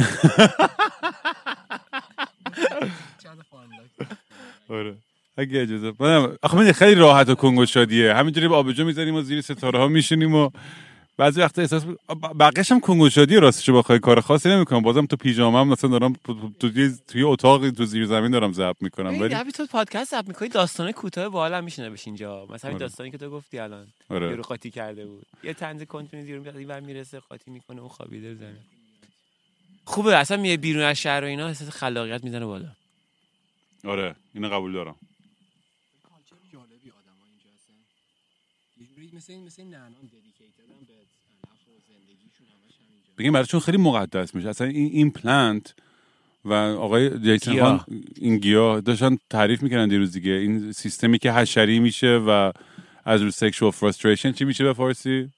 [4.69, 4.95] آره.
[5.37, 8.13] اگه اجازه منم آخه من خیلی راحت و کنگو شادیه.
[8.13, 10.49] همینجوری آبجو می‌زنیم و زیر ستاره ها میشینیم و
[11.17, 11.85] بعضی وقتا احساس
[12.39, 14.81] بقیش هم کنگو شادی راستش بخوای کار خاصی نمی‌کنم.
[14.81, 16.13] بازم تو پیژامم مثلا دارم
[16.59, 16.69] تو
[17.07, 19.21] توی اتاقی تو زیر زمین دارم ضبط می‌کنم.
[19.21, 22.45] ولی تو پادکست اپ می‌کنی داستان کوتاه باحال هم میشنه بش اینجا.
[22.49, 22.79] مثلا آره.
[22.79, 24.27] داستانی که تو گفتی الان آره.
[24.29, 25.25] یارو قاطی کرده بود.
[25.43, 28.57] یه طنز کنتونی زیرو میاد می‌رسه قاطی می‌کنه اون خوابیده زمین
[29.85, 32.69] خوبه اصلا میای بیرون از شهر و اینا احساس خلاقیت می‌زنه بالا.
[33.85, 34.95] آره اینو قبول دارم
[36.03, 37.73] کالچر جالبی آدم اینجا هستن
[38.81, 43.13] یه جوری مثل این مثل این ننان dedicated ن به علف و زندگیشون همش همینجا.
[43.17, 44.49] بگیم براشون خیلی مقدس میشه.
[44.49, 45.73] اصلا این این plant
[46.45, 47.61] و آقای جیسن.
[47.61, 50.31] خان این گیاه داشتن تعریف می‌کنن دیروز دیگه.
[50.31, 52.51] این سیستمی که حشری میشه و
[53.05, 55.29] از رو sexual frustration چی میشه به فارسی؟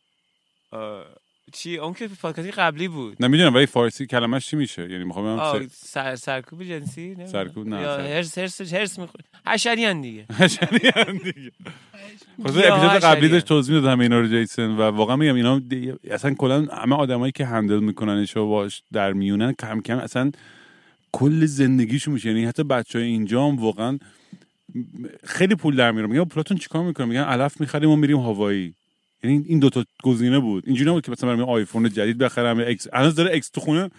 [1.54, 3.24] چی؟ اون که پادکستی قبلی بود.
[3.24, 7.28] نمی‌دونم ولی فارسی کلمش چی میشه؟ یعنی می‌خوام بگم سر سرکوب جنسی؟ نمی‌دونم.
[7.28, 9.24] سرکوب نه، یا سر- هرس هرس هرس می‌خوره.
[9.48, 10.26] حشری هن دیگه.
[10.40, 11.52] حشری هم دیگه
[12.42, 13.30] خود اپیزود قبلی.
[13.30, 15.62] داشت توضیح داد همه اینا رو جیسن و واقعا میگم اینا
[16.12, 20.32] اصلا کلا همه آدمایی که handle میکننش و باش در میونن کم کم اصلا
[21.12, 22.30] کل زندگیشون میشه.
[22.30, 24.00] یعنی حتی بچه های اینجا هم واقعا
[25.24, 28.74] خیلی پول در میارن میگن پولاتون چیکار می‌کنن؟ میگن علف می‌خریم و میریم هوایی.
[29.26, 30.64] یعنی این دو تا گزینه بود.
[30.68, 33.90] اینجوری نبود که مثلا برم آیفون جدید بخرم یا اکس هنوز داره اکس تو خونه.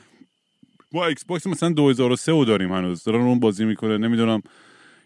[0.93, 3.05] با Xbox مثلا 2003 رو داریم هنوز.
[3.05, 4.43] دارن اون بازی می‌کنه نمی‌دونم.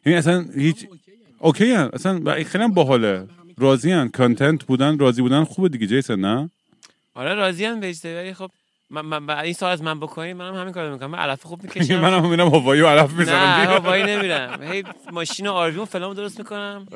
[0.07, 0.87] یعنی اصلا هیچ
[1.38, 1.91] okay هن.
[1.93, 3.27] اصلا خیلی هم باحاله.
[3.59, 4.09] راضی هن.
[4.09, 5.45] content بودن راضی بودن.
[5.45, 6.51] خوبه دیگه جیسن نه؟
[7.15, 8.51] آره راضی هم بهشته ولی خب
[8.91, 11.11] من, من, این سال از من بکنی منم همین کارو می‌کنم.
[11.11, 12.01] من علف خوب می‌کشم.
[12.05, 13.79] من هم میرم هوایی و علف می‌زنم نه دیگه.
[13.79, 14.63] هوایی نمیرم.
[14.63, 16.87] هی ماشین و RV و فلان درست می‌کنم.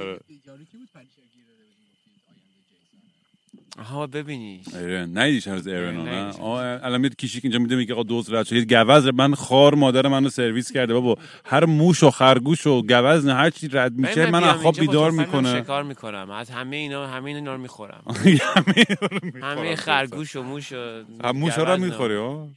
[3.79, 4.75] آها ببینیش.
[4.75, 6.41] ایرن نیدیش هنوز ایرن نه،
[6.83, 8.53] الان کیشیک اینجا میده میگه آقا دوز رد شد.
[8.53, 11.17] یه گوز من خار مادر منو سرویس کرده بابا.
[11.45, 15.11] هر موش و خرگوش و گوز نه هر چی رد میشه من از خواب بیدار
[15.11, 15.61] می‌کنه.
[15.63, 16.31] شکار می‌کنم.
[16.31, 18.03] از همه اینا همه اینا رو می‌خورم.
[19.43, 22.49] همه خرگوش و موش و موش رو می‌خوری ها؟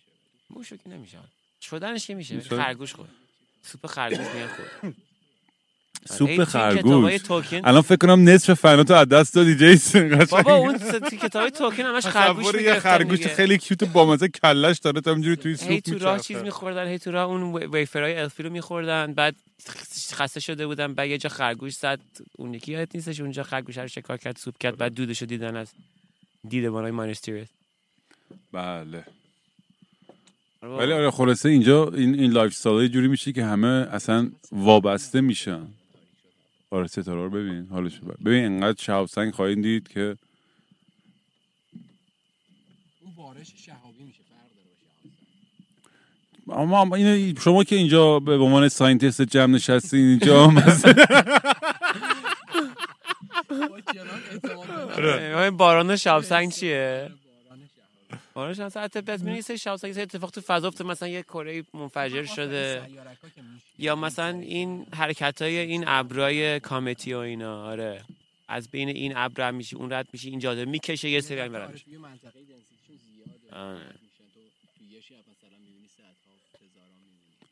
[0.50, 1.18] موش که نمیشه
[1.62, 3.08] شدنش که میشه؟ میشه؟ خرگوش خور
[3.64, 4.94] سوپ خرگوش میگن خور
[6.06, 7.22] سوپ هی تو خرگوش.
[7.64, 10.78] الان فکر کنم نصف فناتو از دست دادی جیسن بابا اون
[11.22, 13.28] کتاب توکن همش خرگوش یه خرگوش.
[13.28, 16.20] خیلی کیوت بامزه کلش داره تا اینجوری توی هی سوپ تو راه.
[16.20, 19.36] چیز میخوردن هی تو راه اون وی- ویفرهای الفی رو میخوردن بعد
[20.14, 22.00] خسته شده بودن بعد یه جا خرگوش زد.
[22.36, 25.56] اون یکی یادت نیستش اونجا خرگوش رو شکار کرد سوپ کرد بعد دودش رو دیدن
[25.56, 25.68] از
[26.50, 27.48] دیدبانای Minas Tirith
[28.54, 29.04] بله.
[30.64, 35.68] ولی آره خلاصه اینجا این این lifestyle جوری میشه که همه اصلا وابسته میشن.
[36.70, 40.18] آره ستاره رو ببین حالش ببین ببین انقدر شهاب خواهید دید که
[43.02, 44.50] اون بارش شهابی میشه فرق
[46.48, 50.94] داره اما اما اینو شما که اینجا به عنوان scientist جمع نشستین اینجا مثلا
[54.96, 55.38] آره.
[55.38, 57.12] این باران شهاب‌سنگ چیه؟
[58.38, 62.26] شهاب‌سنگ حتی بس سری شهاب‌سنگ یه سری اتفاق تو فضا افتاده مثلا یه کره منفجر
[62.26, 62.90] شده.
[63.80, 68.04] یا مثلا این حرکت های این ابرای comet ی و اینا آره.
[68.48, 71.52] از بین این ابر هم میشی اون رد میشی این جاده می‌کشه یه سری هم
[71.52, 71.86] برد میشه.
[71.86, 73.56] دنسیتیشون زیاده.
[73.56, 73.80] آره.
[74.82, 75.02] میشه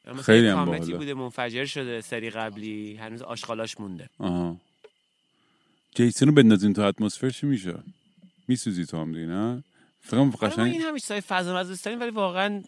[0.06, 0.98] شب خیلی هم کامتی باحاله.
[0.98, 4.10] بوده منفجر شده سری قبلی هنوز آشغالاش مونده.
[4.18, 4.58] آها.
[5.96, 7.74] جیسن رو بندازین تو اتمسفر چی میشه؟
[8.48, 9.64] میسوزی تو هم دیگه نه؟
[10.06, 12.64] فکر کنم آره، ما این قشنگ همین چیزای فضا داریم ولی واقعا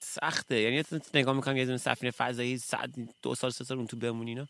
[0.00, 0.60] سخته.
[0.60, 0.82] یعنی
[1.14, 2.90] نگاه می‌کنم یه دونه سفینه فضایی صد
[3.22, 4.46] دو سال سه سال اون تو بمونی اینا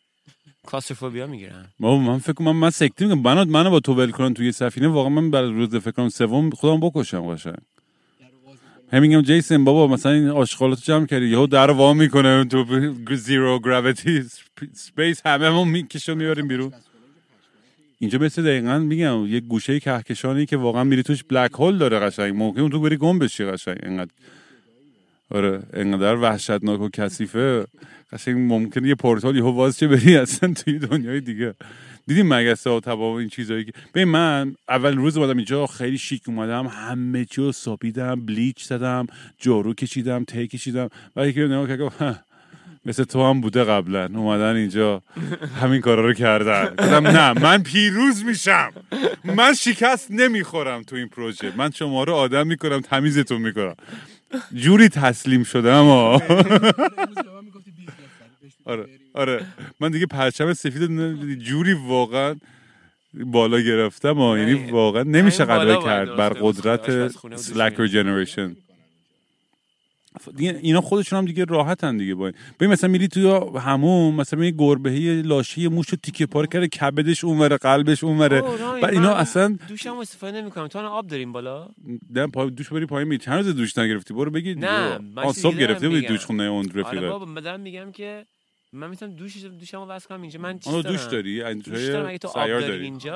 [0.67, 1.67] claustrophobia می‌گیرن.
[1.81, 3.23] بابا من فکر من, من سکتی میگم.
[3.23, 6.51] منو منو با تو ول کنن توی سفینه واقعا من برای روز فکر کنم سوم
[6.51, 7.55] خودم بکشم قشنگ.
[8.93, 12.67] هم میگم جیسن بابا مثلا این آشغالاتو جمع کردی یهو در وا می‌کنه تو
[13.17, 14.23] zero gravity
[14.75, 16.73] space همه همون می‌کشه می‌بریم بیرون.
[18.03, 22.35] اینجا مثل دقیقا میگم یه گوشه کهکشانی که واقعا میری توش black hole داره قشنگ.
[22.37, 23.79] ممکن اون تو بری گم بشی قشنگ.
[23.83, 24.11] انقدر
[25.31, 27.67] آره انقدر وحشتناک و کثیفه.
[28.13, 31.55] قشنگ ممکنه یه پورتال یهو باز چه بری اصلا توی دنیای دیگه.
[32.07, 36.23] دیدیم مگسه و تمام این چیزایی که ببین من اول روز اومدم اینجا خیلی شیک
[36.27, 36.67] اومدم.
[36.67, 39.07] همه چی رو ساپیدم بلیچ زدم
[39.39, 40.89] جارو کشیدم تی کشیدم.
[41.17, 42.17] و یکی نگاه کرد گفت، "ها،
[42.87, 44.05] مثل تو هم بوده قبلا.
[44.15, 45.03] اومدن اینجا
[45.61, 46.65] همین کارا رو کردن.
[46.79, 48.73] گفتم نه من پیروز میشم.
[49.25, 51.53] من شکست نمی‌خورم تو این پروژه.
[51.57, 53.75] من شما رو آدم می‌کنم تمیزتون می‌کنم.
[54.55, 56.23] جوری تسلیم شدم ها
[58.65, 59.47] آره آره.
[59.81, 62.37] من دیگه پرچم سفید جوری واقعا
[63.15, 64.39] بالا گرفتم ها.
[64.39, 66.33] یعنی واقعا نمیشه باید کرد بر.
[66.41, 67.87] قدرت سلکر.
[67.87, 68.57] جنریشن
[70.39, 72.35] اینا خودشون هم دیگه راحتن دیگه با این.
[72.61, 77.25] ببین مثلا میری توی همون مثلا یه گربه لاشه موش رو تیکه پاره کرده کبدش
[77.25, 78.43] اونوره قلبش اونوره.
[78.83, 80.69] بعد اینا اصلا دوشم استفاده نمی‌کنم.
[80.69, 81.69] تو آب داریم بالا؟
[82.11, 85.57] نه پا دوش بری پایین می چند روز دوش نگرفتی؟ برو بگی نه، چیزی صبح
[85.57, 86.07] گرفته بودی.
[86.07, 88.27] دوش خونه اون آره رفیقه بابا من دارم میگم که
[88.73, 90.41] من می‌تونم دوش دوشمو واسه کنم اینجا.
[90.41, 92.09] من چیز دارم؟ دوش داری دوش دارم.
[92.09, 92.91] اگه تو آب سیار داری.
[92.91, 93.13] داری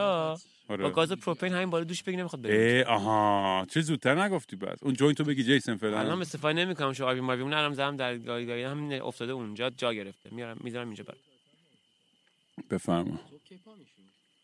[0.69, 0.95] اینجا با آره.
[0.95, 3.67] گاز پروپین همین بالا دوش بگی نمی‌خواد بری اه آها.
[3.71, 7.43] چه زودتر نگفتی بس اون جوینتو بگی جیسن الان فعلا استفاده نمی‌کنم شو آبی ماوی
[7.43, 10.31] اون الان زدم در گاری همین افتاده اونجا جا گرفته.
[10.33, 11.19] میارم می‌ذارم اینجا برات
[12.71, 13.21] بفرما.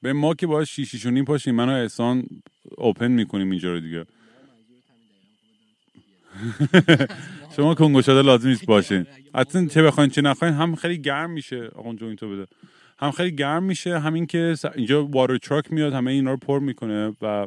[0.03, 2.27] به ما که باید شیشیش و نیم پاشیم من و احسان
[2.79, 4.07] open می‌کنیم اینجا رو دیگه.
[7.57, 9.07] شما کنگوشاده لازم نیست باشین.
[9.35, 11.67] حتی چه بخواین چه نخواین هم خیلی گرم میشه.
[11.75, 12.47] آقا joint تو بده.
[13.03, 13.99] هم خیلی گرم میشه.
[13.99, 17.47] همین که اینجا water truck میاد همه اینا رو پر می‌کنه و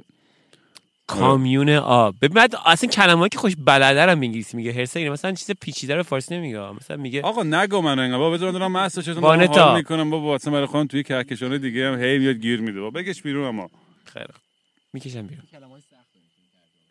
[1.07, 2.15] کامیون آب.
[2.21, 4.73] ببین بعد اصلا کلمه‌ای که خوش بلده رو انگلیسی میگه.
[4.73, 5.11] هرسه اینه.
[5.11, 6.71] مثلا چیز پیچیده رو فارسی نمیگه.
[6.71, 9.47] مثلا میگه آقا نگو من انقدر بابا بذار من دارم مست چطور.
[9.47, 10.09] حال می‌کنم.
[10.09, 12.79] بابا واسه برای خودم توی کهکشان دیگه هم هی میاد گیر میده.
[12.79, 13.69] بابا بگش بیرون اما.
[14.13, 14.23] خوب.
[14.93, 15.43] می‌کشم بیرون.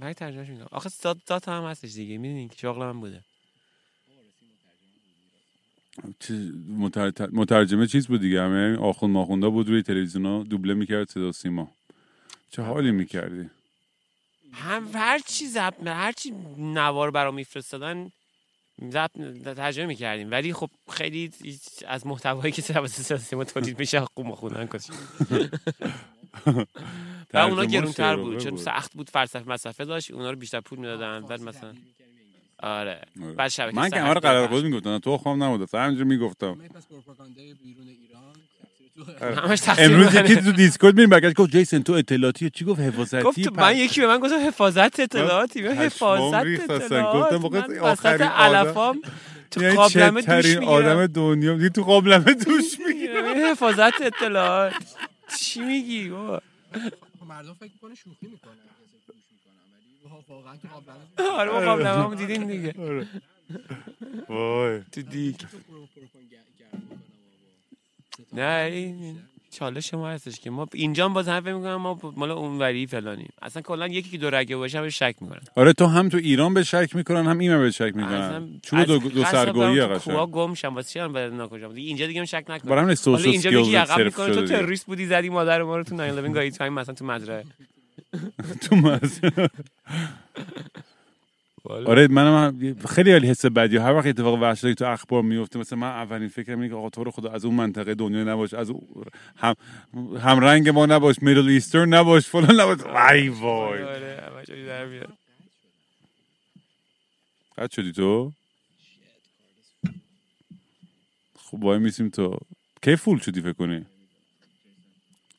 [0.01, 0.67] من ترجمهش میگم.
[0.71, 0.91] آخه
[1.27, 2.19] دات هم هستش دیگه.
[2.19, 3.21] می‌دونین که شغل من بوده.
[6.21, 6.53] چیز-
[7.33, 11.71] مترجمه چیز بود دیگه همه آخوند ماخوندا بود روی تلویزیونا دوبله می‌کرد صدا سیما.
[12.51, 13.51] چه حالی می‌کردی؟
[14.53, 18.11] هم هر چی زب هر چی نوار برام میفرستادن
[18.79, 19.11] زب
[19.55, 20.31] ترجمه می‌کردیم.
[20.31, 21.31] ولی خب خیلی
[21.87, 24.87] از محتوایی که توسط سینما تولید میشه قوم خوندن کش
[27.35, 31.21] و اونا گرونتر بود چون سخت بود فلسفه مصرفه داشت اونا رو بیشتر پول می‌دادن.
[31.21, 31.75] بعد مثلا
[32.59, 33.01] آره.
[33.37, 36.57] بعد شبکه من که همه قرار خود می‌گفتم تو خواهم نبود اصلا همینجور می‌گفتم.
[39.57, 40.15] تقصیر امروز.
[40.15, 44.01] یکی تو دیسکورد میریم برگشت گفت جیسن تو اطلاعاتی چی گفت؟ حفاظتی گفت من یکی
[44.01, 46.71] به من گفت حفاظت اطلاعاتی من پشمام حفاظت.
[46.71, 49.01] اطلاعات گفتم وسط آدم- علفام
[49.51, 51.55] تو یعنی قابلمه دوش چترین آدم می‌گیرم دنیا.
[51.57, 54.73] دیگه تو قابلمه دوش می‌گیره حفاظت اطلاعات.
[55.39, 56.41] چی میگی؟ بابا.
[56.73, 61.51] خب مردم فکر می‌کنه شوخی می‌کنن کسی که گوش می‌کنن ولی واقعا تو قابلمه آره
[61.51, 62.75] ما قابلمه هم دیدین دیگه.
[64.29, 64.81] وای.
[64.93, 65.37] تو دیگ.
[68.33, 69.17] نه این
[69.51, 70.51] چالش ما هستش که.
[70.51, 73.33] ما اینجا هم باز هم فکر می‌کنم ما مال اونوری فلانیم.
[73.43, 75.41] اصلا کلا یکی که دو رگه باشه هم شک می‌کنن.
[75.57, 78.61] آره تو هم تو ایران به شک می‌کنن هم این به شک می‌کنن.
[78.63, 80.31] چون دو, دو سرگویی کوها قشنگ.
[80.31, 80.75] گم شم.
[80.75, 82.69] واسه چی هم بعد ناکجام دیگه اینجا دیگه هم شک نکن.
[82.69, 84.57] حالا سوشال اینجا اسکیلز عقب می‌کنه تو دیگه.
[84.57, 87.45] تروریست بودی زدی مادر ما رو تو 911 گاهی همین مثلا تو مزرعه.
[88.63, 88.77] تو
[91.71, 95.79] مزه آره منم خیلی خیلی حس بدی هر وقت اتفاق وحشتناکی تو اخبار میفته مثلا
[95.79, 98.71] من اولین فکرم اینه که آقا تو رو خدا از اون منطقه دنیا نباش از
[99.37, 99.55] هم
[100.21, 102.79] هم رنگ ما نباش میدل ایسترن نباش فلان نباش.
[102.81, 103.83] وای وای.
[103.83, 105.13] آره میاد.
[107.59, 108.33] قد شدی تو؟
[111.39, 112.39] خب وای میسیم تو.
[112.83, 113.85] کی فول شدی فکر کنی؟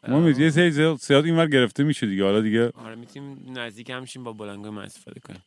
[0.08, 2.24] ما یه سری زیاد- زیاد اینور گرفته میشه دیگه.
[2.24, 5.44] حالا دیگه آره می‌تونیم نزدیک همشیم با بلنگوی من استفاده کنیم.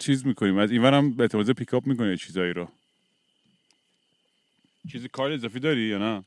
[0.00, 2.68] چیز می‌کنیم؟ از اینور هم به اعتماد پیکاپ می‌کنی چیزایی رو.
[4.92, 6.24] چیزی کار اضافی داری یا نه؟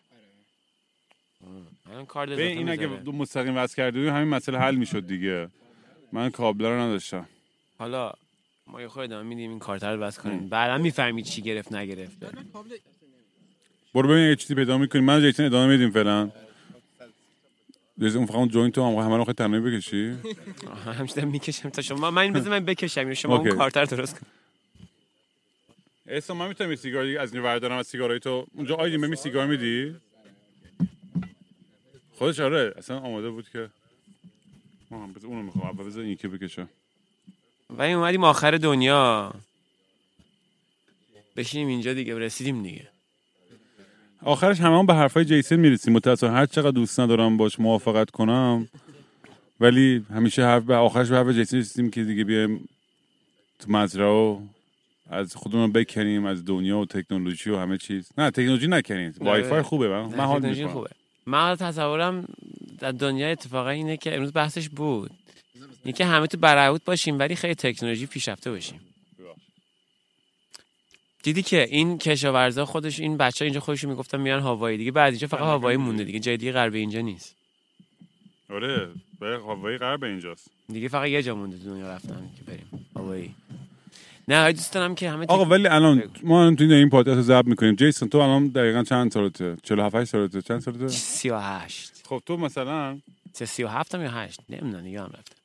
[1.92, 2.88] الان کارد به اضافه این اگه.
[2.88, 5.48] دو مستقیم وصل کرده بودیم همین مسئله حل می‌شد دیگه.
[6.12, 7.30] من کابل رو نداشتم.
[7.78, 8.14] حالا
[8.68, 10.50] ما یه خود ادامه میدیم این کارتر رو بس کنیم.
[10.50, 12.70] بعدا می‌فهمید چی گرفت نگرفته کابل
[13.94, 16.32] برو ببین یه چیزی پیدا می‌کنیم من جیسن ادامه میدیم فعلا.
[18.00, 20.18] جیسن اون فقط joint هم همه رو تنهایی بکشی؟
[20.86, 23.52] همش می‌کشم تا شما من این بذار من بکشم شما اون.
[23.52, 24.28] کارتر درست کن
[26.08, 29.10] احسان من می‌تونم یه سیگار دیگه از این وردارم از سیگارهای تو؟ اونجا آیدی بهم
[29.10, 29.96] یه سیگار میدی؟
[32.18, 33.70] خودش آره اصلا آماده بود که
[34.92, 35.68] آها بذار اونو می‌خوام.
[35.68, 36.70] اول بذار این که بکشم.
[37.70, 39.34] و این اومدیم آخر دنیا.
[41.36, 42.88] بشینیم اینجا دیگه رسیدیم دیگه.
[44.26, 45.94] آخرش همه به حرفای جیسن می‌رسیم.
[45.94, 48.68] متاسفانه هر چقدر دوست ندارم باش موافقت کنم.
[49.60, 52.70] ولی همیشه حرف به آخرش به حرف جیسن رسیدیم که دیگه بیایم
[53.60, 54.40] تو مزرعه و
[55.10, 58.10] از خودمون بکنیم از دنیا و تکنولوژی و همه چیز.
[58.18, 60.90] نه تکنولوژی نکنید وای فای خوبه من, من حال خوبه.
[61.26, 62.26] من تصورم
[62.80, 65.12] در دنیا اتفاقا اینه که امروز بحثش بود.
[65.84, 68.80] اینه که همه تو برعهود باشیم ولی خیلی تکنولوژی پیشرفته باشیم.
[71.24, 74.78] دیدی که این کشاورزا خودش این بچه اینجا خودشون می‌گفتن میان هاوایی.
[74.78, 76.20] دیگه بعد اینجا فقط هاوایی مونده دیگه.
[76.20, 77.36] جای دیگه غرب اینجا نیست.
[78.50, 80.48] آره به هوایی غرب اینجاست.
[80.74, 82.88] دیگه فقط یه جا مونده دنیا رفتن که بریم.
[82.96, 83.36] هاوایی.
[84.28, 87.46] نه دوست دارم که همه آقا ولی الان ما الان تو این پادکست رو ضبط
[87.46, 87.76] می‌کنیم.
[87.76, 93.00] جیسون تو الان دقیقا چند سالته؟ 47 8 سالته چند سالته؟ 38 خب تو مثلا؟
[93.34, 95.36] چه 37 هم یا 8 نمی‌دونم دیگه هم رفته.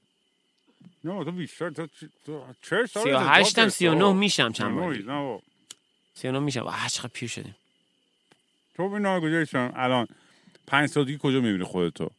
[1.04, 1.86] نه تو بیشتر تو
[2.26, 5.40] تو چه سالته؟ 38 هم 39 میشم چند بار
[6.18, 7.56] 39 میشم واه چقدر پیر شدیم.
[8.76, 10.06] تو به ناگذاریشون الان
[10.66, 12.10] پنج سال دیگه کجا می‌بینی خودتو؟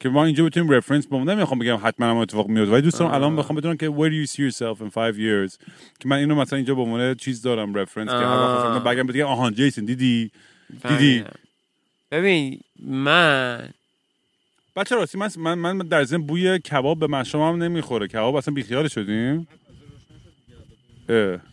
[0.00, 3.10] که ما اینجا بتونیم رفرنس بمون نمی‌خوام بگم حتما هم اتفاق میاد ولی دوست دارم
[3.10, 5.58] الان بخوام بدونم که where do you see yourself in five years
[6.00, 8.84] که من اینو مثلا اینجا به عنوان چیز دارم رفرنس که هر وقت آه.
[8.84, 10.30] بگم بگم آهان جیسون دیدی؟
[10.70, 11.30] دیدی؟ فهمیدم.
[12.10, 13.68] ببین من
[14.76, 18.08] بچه راستی من من, من در ضمن بوی کباب به مشام هم نمی‌خوره.
[18.08, 19.48] کباب اصلا بیخیال شدیم؟
[21.08, 21.49] اه.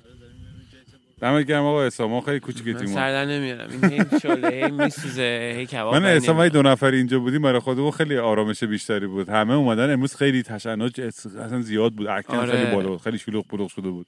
[1.22, 3.70] دمت گرم آقا اسام ما خیلی من کوچیکتیم سر نمیارم.
[3.70, 6.48] این هی شله هی میسوزه هی کباب من اسام.
[6.48, 9.30] دو نفر اینجا بودیم برای خودمون خیلی آرامش بیشتری بود.
[9.30, 12.08] همه اومدن امروز خیلی تشنج اصلا زیاد بود.
[12.08, 12.52] اکتن آره.
[12.52, 14.08] خیلی بالا بود خیلی شلوغ پلوغ شده بود.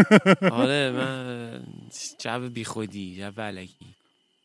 [0.62, 1.62] آره من
[2.18, 3.86] جو بی خودی جو الکی.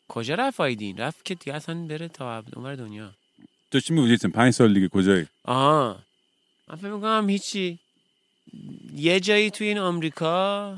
[0.08, 3.12] کجا رفت آیدین؟ رفت که دیگه اصلا بره تا اونور دنیا.
[3.72, 6.00] تو چی می‌گویی پنج سال دیگه کجایی؟ آها.
[6.68, 7.80] من فکر می‌کنم هیچی.
[8.96, 10.78] یه جایی توی این آمریکا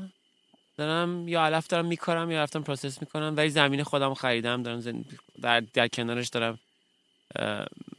[0.80, 5.04] دارم یا علف دارم میکارم یا رفتم process می‌کنم ولی زمین خودم خریدم دارم زن...
[5.42, 6.58] در, در کنارش دارم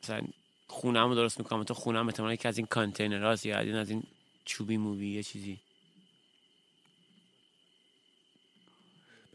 [0.03, 0.21] مثلا
[0.67, 3.75] خونم رو درست می‌کنم تو خونم احتمالا که از این کانتینر هاست یا از این
[3.75, 4.03] از این
[4.45, 5.57] چوبی موبی یه چیزی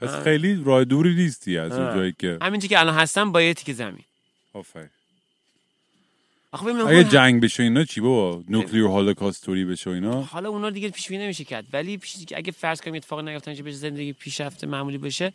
[0.00, 0.14] پس.
[0.24, 1.94] خیلی راه دوری نیستی از اون.
[1.94, 4.04] جایی که همینجا که الان هستم با یه تیک زمین
[4.52, 4.95] آفرین ببین
[6.64, 11.24] اگه جنگ بشه اینا چی بابا؟ نوکلیر هولوکاستوری بشه اینا؟ حالا اونا دیگه پیش بینی
[11.24, 11.66] نمیشه کرد.
[11.72, 15.32] ولی پیش اگه فرض کنیم اتفاق نیفتن چه بشه زندگی پیشرفته معمولی بشه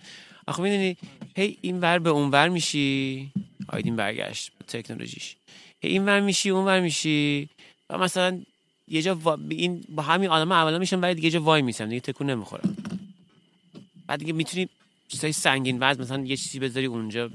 [0.48, 0.98] آخه می‌دونی
[1.36, 3.32] هی این ور به اون ور میشی.
[3.68, 5.36] آیدین برگشت با تکنولوژیش.
[5.82, 7.50] هی این ور میشی اون ور میشی.
[7.90, 8.42] و مثلا
[8.88, 9.38] یه جا وا...
[9.50, 11.90] این با همین آدم اولا میشن ولی دیگه جا وای میسن.
[11.90, 12.76] دیگه تکون نمی‌خورن.
[14.08, 14.70] بعد دیگه می‌تونی
[15.08, 17.30] چیزای سنگین وزن مثلا یه چیزی بذاری اونجا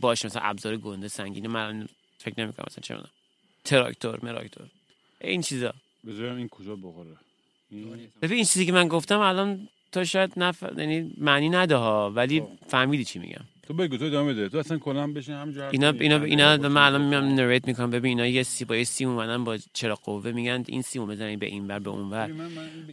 [0.00, 0.26] باشه.
[0.26, 3.10] مثلا ابزار گنده سنگین من فکر نمی‌کنم مثلا چه می‌دونم.
[3.64, 4.66] تراکتور مراکتور.
[5.20, 5.74] این چیزا.
[6.06, 7.10] بذارم این کجا بخوره؟
[8.22, 10.64] ببین این چیزی که من گفتم الان تو شاید نف...
[10.78, 13.44] یعنی معنی نده ها ولی فهمیدی چی میگم.
[13.62, 14.48] تو بگو تو ادامه بده.
[14.48, 16.02] تو اصلا کلا بشین همینجا حرف اینا بزن.
[16.02, 17.90] اینا اینا من الان میام نریت می‌کنم.
[17.90, 21.36] ببین اینا یه سی با یه سی اومدن با چرا قوه میگن؟ این سی بزنی
[21.36, 22.26] به این ور به اون ور.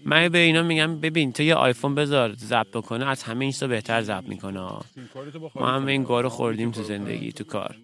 [0.06, 4.02] من- به اینا میگم ببین تو یه آیفون بذار ضبط بکنه از همه این بهتر
[4.02, 4.60] ضبط می‌کنه.
[4.62, 5.10] این
[5.56, 7.76] ما هم این گارو خوردیم تو زندگی تو کار.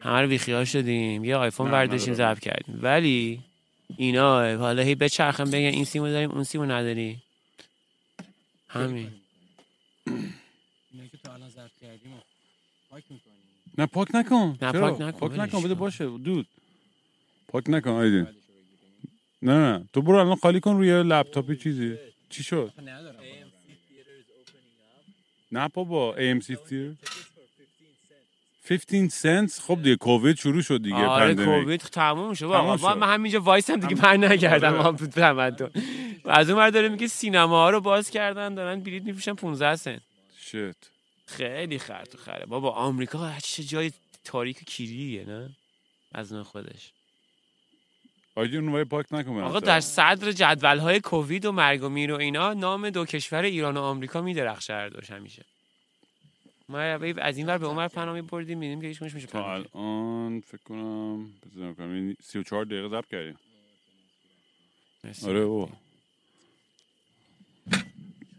[0.00, 1.24] همه رو بیخیال شدیم.
[1.24, 2.14] یه آیفون نه، برداشتیم.
[2.14, 2.78] ضبط کردیم.
[2.82, 3.40] ولی
[3.96, 7.22] اینا حالا هی بچرخم بگن این سیمو داریم اون سیمو نداری
[8.68, 9.10] همین.
[10.06, 12.16] اینا که تو الان کردیم و
[12.90, 13.32] پاک می‌کنی.
[13.78, 14.58] نه پاک نکن.
[14.62, 15.74] نه،؟ پاک نکن، پاک نکن بده.
[15.74, 16.04] باشه.
[16.04, 16.46] دود.
[17.48, 18.26] پاک نکن آیدین
[19.42, 21.96] نه نه تو برو الان خالی کن روی لپتاپی چیزی.
[22.28, 23.20] چی شد؟ ندارم.
[25.52, 26.96] نه بابا AMC Theater.
[28.70, 31.34] 15 سنت خب دیگه کووید شروع شد دیگه آره.
[31.34, 32.46] کووید تموم شد.
[32.46, 32.84] بابا شد.
[32.84, 34.96] من همینجا وایسم دیگه پر نگردم آره.
[34.96, 35.70] تو تمدن.
[36.24, 40.00] از اون ور داره میگه سینما ها رو باز کردن دارن بلیط میفروشن 15 سنت.
[40.40, 40.90] شت
[41.26, 42.46] خیلی خر تو خره.
[42.46, 43.92] بابا آمریکا چه جای
[44.24, 45.50] تاریک و کیریه نه؟
[46.12, 46.92] از نوع خودش.
[48.36, 49.60] اونوری پاک نکن به آقا.
[49.60, 53.76] در صدر جدول های کووید و مرگ و میر و اینا نام دو کشور ایران
[53.76, 55.44] و آمریکا میدرخشه هر دوش همیشه.
[56.70, 60.40] ما از این ور به اون ور پناه میبردیم میدیم که هیچ میشه تا الان
[60.40, 63.36] فکر کنم بزنم کنم این 34 دقیقه ضبط کردیم.
[65.26, 65.68] آره او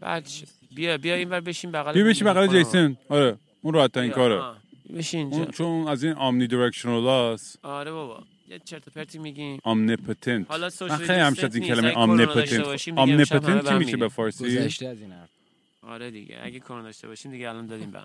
[0.00, 0.46] بعد شد.
[0.74, 2.46] بیا بیا این ور بشین بغل بیا بشی بغل.
[2.46, 4.10] جیسن آره اون راحت این.
[4.10, 4.62] کاره.
[4.94, 9.18] بشین اون اینجا چون از این آمنی دایرکشنال هست آره بابا یه چرت و پرتی
[9.18, 12.92] میگیم آمنیپتنت حالا سوشال خیلی همیشه از این کلمه آمنیپتنت به چی
[13.78, 14.08] میشه به.
[14.08, 15.30] فارسی گذشته از این حرف
[15.82, 18.00] آره دیگه اگه کرونا داشته باشیم دیگه الان دادیم به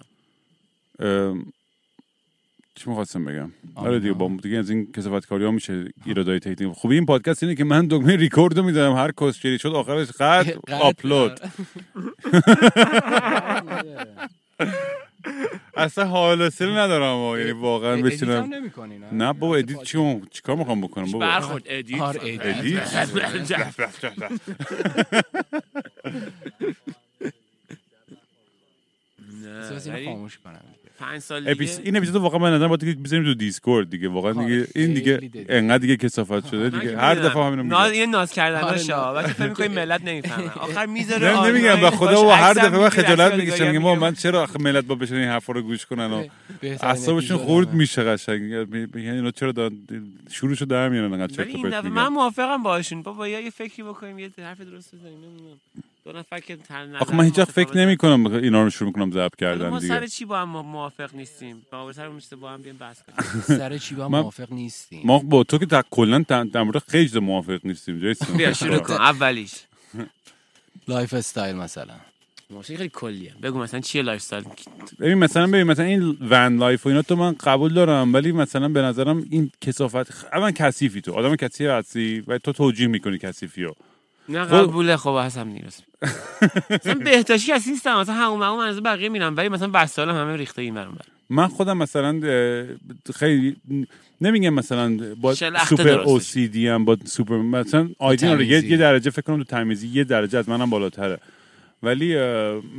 [2.76, 6.74] چی می‌خواستم بگم؟ آره دیگه با دیگه از این کثافت کاری ها میشه ایرادای تکنیک
[6.74, 10.52] خوبی این پادکست اینه که من دکمه ریکورد رو می‌زنم هر کسچری شد آخرش قطع
[10.68, 10.76] قطع.
[10.76, 11.40] آپلود.
[15.78, 17.40] اصلا حال حوصله ندارم آه.
[17.40, 18.50] یعنی واقعا بشینم.
[19.12, 21.20] نه؟ بابا edit چی چیکار می‌خوام بکنم؟ بابا.
[21.20, 22.02] برخورد edit.
[22.02, 22.96] edit.
[29.88, 30.62] نه، خاموش کنم.
[31.00, 31.72] پنج سال اپیس...
[31.78, 34.68] دیگه این اپیزود واقعا به نظر باید دیگه بزنیم تو دیسکورد دیگه واقعا آره، دیگه
[34.76, 35.46] این دیگه.
[35.50, 37.16] انقدر دیگه کسافت شده من دیگه هر.
[37.16, 39.20] دفعه همینو ناز میگم یه ناز کردن آره، شا نه.
[39.20, 42.80] وقتی فکر می‌کنی ملت نمی‌فهمن آخر می‌ذاره نه آنلاین، نمیگم به خدا و هر دفعه
[42.80, 44.00] من خجالت می‌کشم میگم.
[44.00, 46.24] من چرا آخه ملت با بشن این حرفا رو گوش کنن و
[46.62, 47.78] اعصابشون خورد همه.
[47.78, 48.54] میشه قشنگ
[48.96, 49.78] میگن اینا چرا دارن
[50.30, 53.84] شروعشو در میارن انقدر چرت ولی و این پرت من موافقم باشون بابا یه فکری
[53.84, 55.60] بکنیم یه حرف درست بزنیم نمی‌دونم
[56.08, 59.12] دو نفر که تن آخه من هیچ وقت فکر نمی کنم اینا رو شروع کنم
[59.12, 60.00] ضبط کردن ما دیگه.
[60.00, 63.41] سر چی با هم موافق نیستیم؟ با سر چیز با هم بیام بحث کنیم.
[63.60, 66.78] سر چی با هم موافق نیستیم؟ ما با تو که تا کلا در در مورد
[66.88, 69.52] خیلی چیزا موافق نیستیم جیسون بیا شروع کن اولیش.
[70.88, 71.94] lifestyle مثلا.
[72.50, 73.34] موسیقی خیلی کلیه.
[73.44, 74.44] بگو مثلا چیه lifestyle
[75.00, 78.69] ببین مثلا ببین مثلا این van life و اینا تو من قبول دارم ولی مثلا
[78.69, 81.13] به نظرم این کسافت خ- اولا کثیفی تو.
[81.13, 83.75] آدم کثیف هستی و تو توجیه می‌کنی کثیفی رو
[84.30, 84.46] نه.
[84.46, 85.84] قبوله خب هم نیست
[86.69, 90.36] مثلا بهداشتی هست نیستم مثلا همون همون من از بقیه میرم ولی مثلا وسایل همه
[90.36, 90.98] ریخته این برام
[91.30, 92.19] من خودم مثلا
[93.15, 93.56] خیلی
[94.21, 99.10] نمیگم مثلا با سوپر او سی دی ام با سوپر مثلا آیدین آره یه, درجه
[99.10, 101.19] فکر کنم تو تمیزی یه درجه از منم بالاتره.
[101.84, 102.17] ولی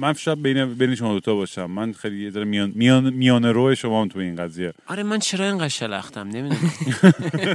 [0.01, 1.65] من شاید بین بین شما دوتا باشم.
[1.71, 4.73] من خیلی یه ذره میان میان میان رو شما هم تو این قضیه.
[4.87, 6.73] آره من چرا اینقدر شلختم؟ نمی‌دونم.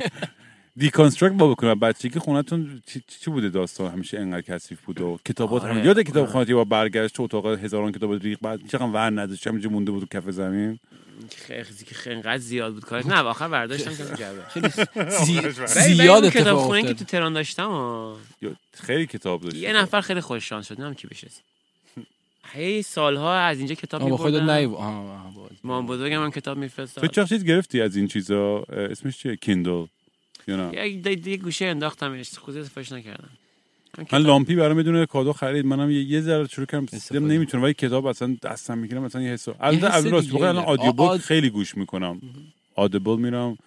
[0.77, 5.63] دیکانسترکت با بکنم بچگی خونتون چی, چی بوده داستان؟ همیشه انقدر کثیف بود و کتابات
[5.63, 5.73] آره.
[5.73, 9.21] هم یاد کتاب خونت یه بار برگشت تو اتاق هزاران کتاب ریق بعد چقدر ور
[9.21, 10.79] نداشت؟ همینجا مونده بود تو کف زمین.
[11.35, 13.05] خیلی که خیلی انقدر زیاد بود کارش.
[13.05, 13.91] نه آخر برداشتم
[14.53, 14.63] که
[15.75, 18.15] ولی زیاد کتاب اتفاق خونه که تو تهران داشتم
[18.73, 19.55] خیلی کتاب داشت.
[19.55, 20.73] یه نفر خیلی خوش شانس شد.
[20.73, 21.27] نمی‌دونم کی بشه.
[22.53, 24.67] هی سالها از اینجا کتاب با می‌بردم.
[25.63, 29.85] مام بزرگم هم کتاب تو میفرستاد چه چیز گرفتی از این چیزا؟ اسمش چیه؟ کیندل
[30.47, 30.89] یا نه
[31.27, 33.29] یه گوشه انداختمش خودی استفادهش نکردم.
[34.11, 37.19] من لامپی برام می‌دونه کادو خرید منم یه, یه ذره شروع کردم استفاده.
[37.19, 40.57] نمی‌تونم ولی کتاب اصلا دستم می‌گیرم مثلا یه حس البته الان راست الان.
[40.57, 42.21] آدیو خیلی گوش می‌کنم.
[42.75, 43.57] آدیبل میرم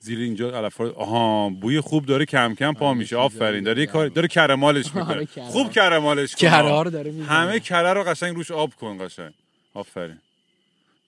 [0.00, 3.16] زیر اینجا الفا آها بوی خوب داره کم کم پا میشه.
[3.16, 5.14] آفرین داره یه کار داره کرمالش می‌کنه.
[5.14, 5.44] آره، کرم.
[5.44, 6.48] خوب کرمالش کن
[6.90, 7.12] داره.
[7.24, 9.32] همه کره رو قشنگ روش آب کن قشنگ.
[9.74, 10.18] آفرین.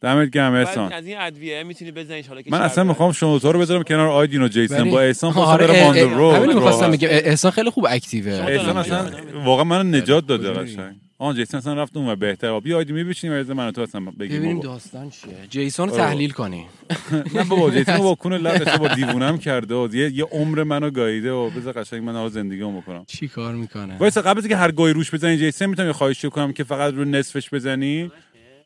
[0.05, 0.93] دمت گرم احسان.
[0.93, 4.09] از این ادویه می‌تونی بزنیش حالا که من اصلا می‌خوام شما تو رو بذارم کنار
[4.09, 6.91] آیدین و جیسون ولی- با احسان آره، خواستم برم اه، آن اه، رو همین می‌خواستم
[6.91, 7.09] بگم.
[7.11, 8.33] احسان خیلی خوب اکتیوه.
[8.33, 8.79] احسان آره.
[8.79, 9.11] اصلا
[9.45, 10.95] واقعا منو نجات داده؟ قشنگ.
[11.19, 12.61] آن جیسون اصلا رفت اون و بهتر.
[12.61, 14.61] بیا آیدین میبشینیم از من و تو اصلا بگیم ببینیم.
[14.61, 15.31] داستان چیه.
[15.51, 16.03] جیسون رو آره.
[16.05, 16.65] تحلیل کنیم
[17.35, 19.75] نه بابا جیسون با کون لقش با دیوونم کرده.
[19.75, 21.33] و یه یه عمر منو گاییده.
[21.33, 23.05] و بذار قشنگ من حالا زندگیمو بکنم.
[23.07, 26.31] چی کار می‌کنه؟ وایسا قبل از اینکه هر گاهی روش بزنی جیسون می‌تونم یه خواهشی
[26.31, 28.11] کنم که فقط رو نصفش بزنی؟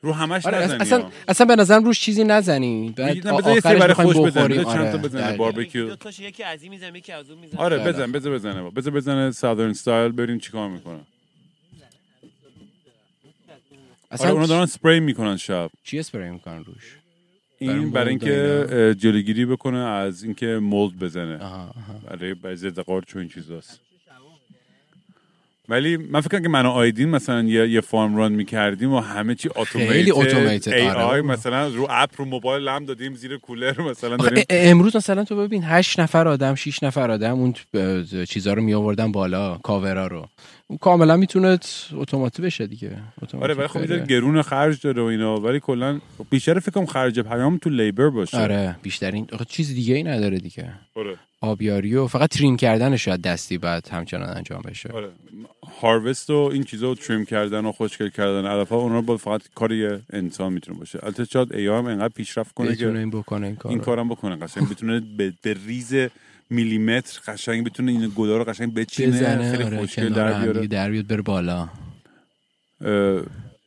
[0.03, 1.13] رو همش آره نزنی اصلا ها.
[1.29, 4.49] اصلا به نظرم روش چیزی نزنی بعد آخرش برای خوش بزنی.
[4.49, 5.37] بذار چند تا آره، بزنی دقیقاً.
[5.37, 7.89] باربیکیو یکی از این می‌زنم یکی از اون می‌زنم آره خیلی.
[7.89, 8.71] بزن بذار بزنه با.
[8.71, 11.01] بذار بزنه ساودرن استایل بریم چیکار می‌کنه
[14.11, 16.97] آره اونا اصلا دارن اسپری می‌کنن شب چی اسپری می‌کنن روش
[17.59, 22.01] این برای اینکه جلوگیری بکنه از اینکه مولد بزنه آها آها.
[22.11, 23.81] برای برای ضد قارچ و این چیزاست
[25.69, 29.01] ولی من فکر کنم که من و آیدین مثلا یه, یه فارم ران می‌کردیم و
[29.01, 30.89] همه چی اتوماتیک خیلی automated، ای.
[30.89, 35.37] آی مثلا رو اپ رو موبایل لم دادیم زیر کولر مثلا داریم امروز مثلا تو
[35.37, 37.55] ببین هشت نفر آدم شیش نفر آدم اون
[38.29, 40.27] چیزا رو می آوردن بالا کاورا رو
[40.81, 41.59] کاملا می‌تونه
[41.93, 42.99] اتوماتیک بشه دیگه.
[43.41, 46.01] آره ولی خب گرون خرج داره و اینا ولی کلا
[46.31, 48.39] بیشتر فکر کنم خرج پیام تو لیبر باشه.
[48.39, 50.73] آره بیشترین چیز دیگه ای نداره دیگه.
[50.95, 51.17] آره.
[51.41, 54.89] آبیاری و فقط تریم کردن شاید دستی بعد همچنان انجام بشه.
[54.89, 55.09] آره.
[55.81, 59.73] هاروست و این چیزا رو تریم کردن و خوشگل کردن علفا اونا با فقط کار
[59.73, 60.99] یه انسان می‌تونه باشه.
[61.03, 64.37] البته شاید ای هم انقدر پیشرفت کنه که این بکنه این کار این کارم بکنه.
[64.37, 65.95] قشنگ بتونه به, به ریز
[66.51, 70.91] میلیمتر قشنگ بتونه این گلا رو قشنگ بچینه خیلی آره خوشگل در دیگه بیاره در
[70.91, 71.69] بیاد بره بالا.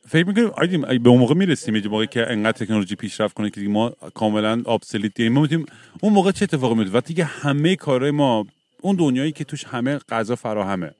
[0.08, 3.60] فکر می‌کنیم آیدیم به اون موقع می‌رسیم یه موقعی که انقدر تکنولوژی پیشرفت کنه که
[3.60, 5.66] دیگه ما کاملا ابسلیت ما می‌تونیم
[6.00, 8.46] اون موقع چه اتفاقی میفته وقتی که همه کارهای ما
[8.80, 10.90] اون دنیایی که توش همه غذا فراهمه.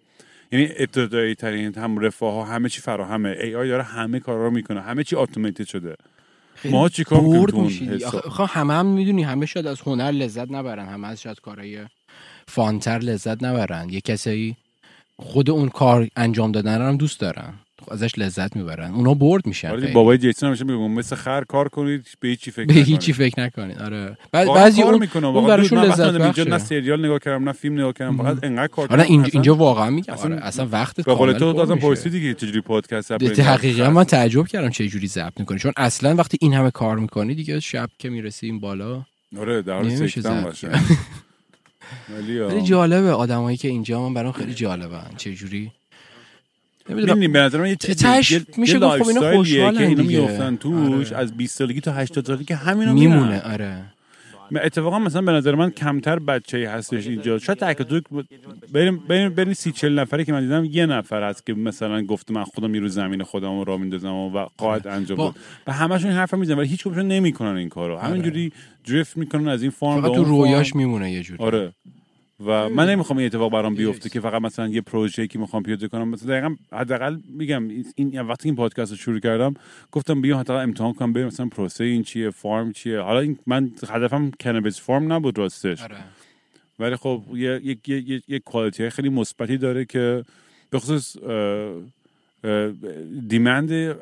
[0.52, 3.28] یعنی ابتدایی ترین هم رفاه ها همه چی فراهمه.
[3.28, 4.80] ای آی داره همه کارا رو می‌کنه.
[4.80, 5.96] همه چی اتوماتد شده.
[6.64, 8.06] ما چیکار می‌کنیم برد تو اون میشی دیگه.
[8.06, 11.40] حساب؟ آخه آخه همه هم می‌دونی همه شاید از هنر لذت نبرن همه از شاید
[11.40, 11.86] کارهای
[12.48, 14.56] فانتر لذت نبرن یه کسایی
[15.16, 17.54] خود اون کار انجام دادن رو هم دوست دارن
[17.90, 18.94] ازش لذت می‌برن.
[18.94, 19.92] اونا برد میشن آره.
[19.92, 22.86] بابای جیسون همیشه میگه مثل خر کار کنید به هیچی فکر به نکنید.
[22.86, 24.18] هیچی فکر نکنین آره.
[24.32, 25.26] بعد بعضی اون, می‌کنه.
[25.26, 28.16] اون واقعا براشون لذت اومدم اینجا نه بخشه سریال نگاه کردم نه فیلم نگاه کردم.
[28.16, 29.02] فقط انقدر کار آره.
[29.02, 30.14] اینجا, اینجا واقعا میگم.
[30.14, 30.46] اصلا آره.
[30.46, 31.86] اصلا وقت به قول تو کامل پر دازم میشه.
[31.86, 35.58] پرسیدی که چجوری پادکست ضبط دقیقا من تعجب کردم چه جوری ضبط می‌کنی.
[35.58, 39.02] چون اصلا وقتی این همه کار می‌کنی دیگه شب که می‌رسیم بالا
[39.38, 40.80] آره در سکتم قشنگ
[42.48, 42.62] ولی.
[42.62, 43.10] جالبه.
[43.10, 45.10] آدمایی که اینجا من برام خیلی جالبن.
[45.16, 45.70] چه جوری؟
[46.88, 47.12] نمی‌دونم.
[47.18, 50.02] می‌دونی به نظر من یه چیز تهش یه- میشه گفت خب اینا خوشحالن که اینا
[50.02, 50.20] دیگه.
[50.20, 51.22] میافتن توش آره.
[51.22, 53.76] از 20 سالگی تا 80 سالگی که همینا میمونه آره.
[54.64, 57.38] اتفاقا مثلا به نظر من کمتر بچه هستش اینجا.
[57.38, 58.04] شاید تک و توک
[58.72, 62.34] بریم بریم بریم سی چل نفری که من دیدم یه نفر هست که مثلا گفته
[62.34, 65.34] من خودم رو زمین خودم رو میندازم و قاعد انجام با- داد.
[65.66, 67.98] و همشون این حرف می‌زنن ولی هیچ کدومشون نمی‌کنن این کارو.
[67.98, 68.52] همینجوری
[68.88, 70.24] دریفت می‌کنن از این فارم فقط به تو.
[70.24, 71.44] رویاش میمونه یه جوری.
[71.44, 71.72] آره.
[72.46, 75.88] و من نمی‌خوام این اتفاق برام بیفته که فقط مثلا یه پروژه‌ای که می‌خوام پیاده
[75.88, 76.08] کنم.
[76.08, 79.54] مثلا دقیقا حداقل میگم این- وقتی این پادکست رو شروع کردم
[79.92, 83.00] گفتم بیام حتی امتحان کنم بریم مثلا پروسه این چیه فارم چیه.
[83.00, 85.82] حالا این من هدفم کنابیس فارم نبود راستش.
[85.82, 85.96] آره.
[86.78, 90.24] ولی خب یه یه یه یه, کوالیتی خیلی مثبتی داره که
[90.70, 91.16] به خصوص
[93.28, 93.96] دیمند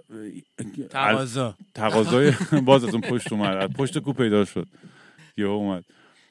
[0.91, 1.55] تقاضا.
[1.74, 2.32] تقاضای
[2.64, 3.72] باز از اون پشت اومد.
[3.72, 4.66] پشت کو پیدا شد.
[5.36, 5.84] یه اومد.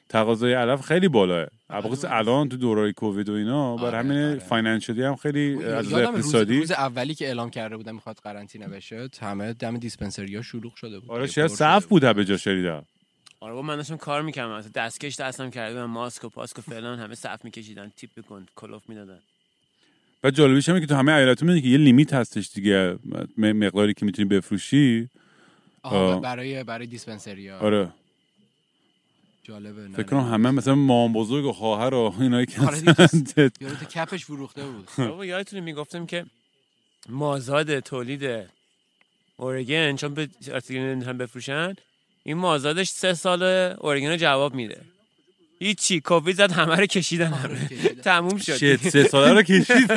[0.08, 1.46] تقاضای علف خیلی بالاه.
[1.70, 4.38] خصوص الان تو دورای کووید و اینا بر آره، همین آره.
[4.38, 8.16] financially هم خیلی از نظر یادم روز, اقتصادی روز اولی که اعلام کرده بودم می‌خواد
[8.24, 11.10] قرنطینه بشه همه دم dispensary ها شلوغ شده بود.
[11.10, 12.14] آره شاید صف بود.
[12.16, 12.84] به جا شنیدم
[13.40, 14.52] آره با من داشتم کار می‌کردم.
[14.52, 18.46] مثلا دستکش دستم کرده بودم ماسک و پاسک و فلان همه صف میکشیدن تیپ کن
[18.56, 19.18] کلوف می‌دادن.
[20.24, 22.98] و جالبیش همه که تو همه ایالت‌ها می‌دونی که یه limit هستش دیگه
[23.36, 25.08] مقداری که می‌تونی بفروشی.
[25.82, 26.20] آها آه.
[26.20, 27.88] برای برای دیسپنسری ها آره.
[29.42, 30.32] جالبه نه، فکر کنم.
[30.32, 32.78] همه مثلا مام بزرگ و خواهر و اینایی که آره.
[33.60, 36.26] یارو تو کپش فروخته بود بابا یادتونه می‌گفتم که
[37.08, 38.50] مازاد تولید
[39.36, 40.28] اورگن چون به
[40.70, 41.74] نمی‌تونن بفروشن
[42.22, 43.42] این مازادش سه سال
[43.80, 44.80] اورگن رو جواب میده
[45.62, 47.68] هیچی کووید زد همه رو کشیدن همه.
[48.04, 48.56] تموم شد.
[48.56, 49.90] شت سه ساله رو کشید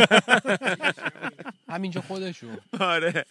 [1.70, 2.58] همینجا خودشون.
[2.80, 3.26] آره.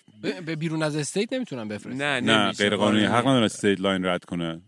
[0.47, 2.21] به بیرون از state نمی‌تونن بفرستن.
[2.21, 2.53] نه نه.
[2.53, 3.15] غیر قانونی آره.
[3.15, 4.61] حق نداره state line رد کنه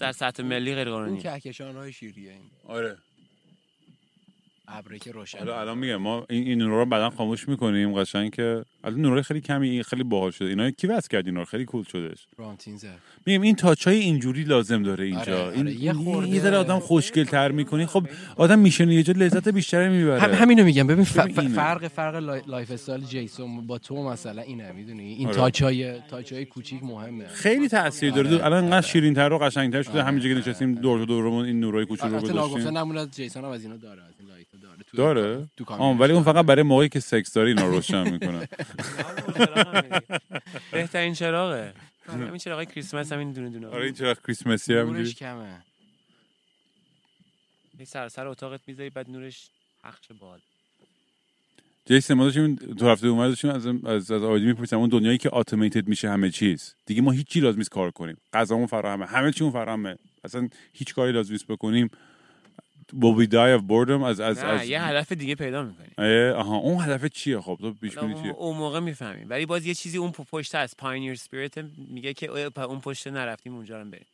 [0.00, 2.50] در سطح ملی غیر اون قانونی کهکشان های شیریه این.
[2.68, 2.96] آره.
[4.68, 8.30] ابره که روشن حالا الان میگم ما این این نورا رو بعدا خاموش می‌کنیم قشنگ
[8.34, 10.48] که الان نورای خیلی کمی این خیلی باحال شده.
[10.48, 12.88] اینا کی واسه کرد اینا خیلی cool شدش برانتینزه
[13.26, 15.20] میگم این touch های اینجوری لازم داره اینجا.
[15.20, 18.06] آره، آره، این یه یه خورده- یه ذره آدم خوشگل تر می‌کنی خب
[18.36, 20.20] آدم میشنه یه جا لذت بیشتری می‌بره.
[20.20, 20.86] هم همینو میگم.
[20.86, 21.54] ببین ف- ف-.
[21.54, 25.36] فرق فرق li- lifestyle جیسون با تو مثلا اینه می‌دونی؟ این آره.
[25.36, 27.26] touch های touch های کوچیک مهمه.
[27.26, 28.28] خیلی تاثیر داره.
[28.34, 28.86] آره، الان انقدر آره.
[28.86, 30.02] شیرین تر و قشنگتر شده.
[30.04, 32.78] همینجا که نشستیم دور تو دورمون این نورای کوچولو رو گذاشتیم.
[32.78, 34.02] نمونه جیسون هم از اینا داره.
[34.96, 37.74] داره؟ تو داره تو آه ولی اون فقط برای موقعی که سکس داری اینا رو
[37.74, 38.48] روشن می‌کنه.
[40.72, 41.74] بهترین چراغه.
[42.08, 43.66] همین چراغ کریسمس همین دونه دونه.
[43.66, 45.62] آره این چرا کریسمسی هم نورش کمه.
[47.78, 49.48] یه سر سر اتاقت می‌ذاری بعد نورش
[49.84, 50.38] پخش بال.
[51.86, 55.36] جیسن ما داشتیم تو هفته اومد داشتیم از از از آیدی می‌پرسیم اون دنیایی که
[55.36, 56.74] اتوماتد میشه همه چیز.
[56.86, 58.16] دیگه ما هیچ چی لازم نیست کار کنیم.
[58.32, 59.06] غذامون فراهمه.
[59.06, 59.96] همه چیمون فراهمه.
[60.24, 61.90] اصلا هیچ کاری لازم نیست بکنیم.
[62.92, 64.02] Will we die of boredom?
[64.04, 67.58] از از نه از یه هدف دیگه پیدا می‌کنی اه، آها اون هدف چیه خب؟
[67.60, 69.26] تو پیش بینی چیه؟ اون موقع می‌فهمیم.
[69.30, 70.76] ولی باز یه چیزی اون پشت هست.
[70.76, 71.58] پاینیر سپیریت
[71.88, 74.06] میگه که اه، اون پشت نرفتیم اونجا رو بریم.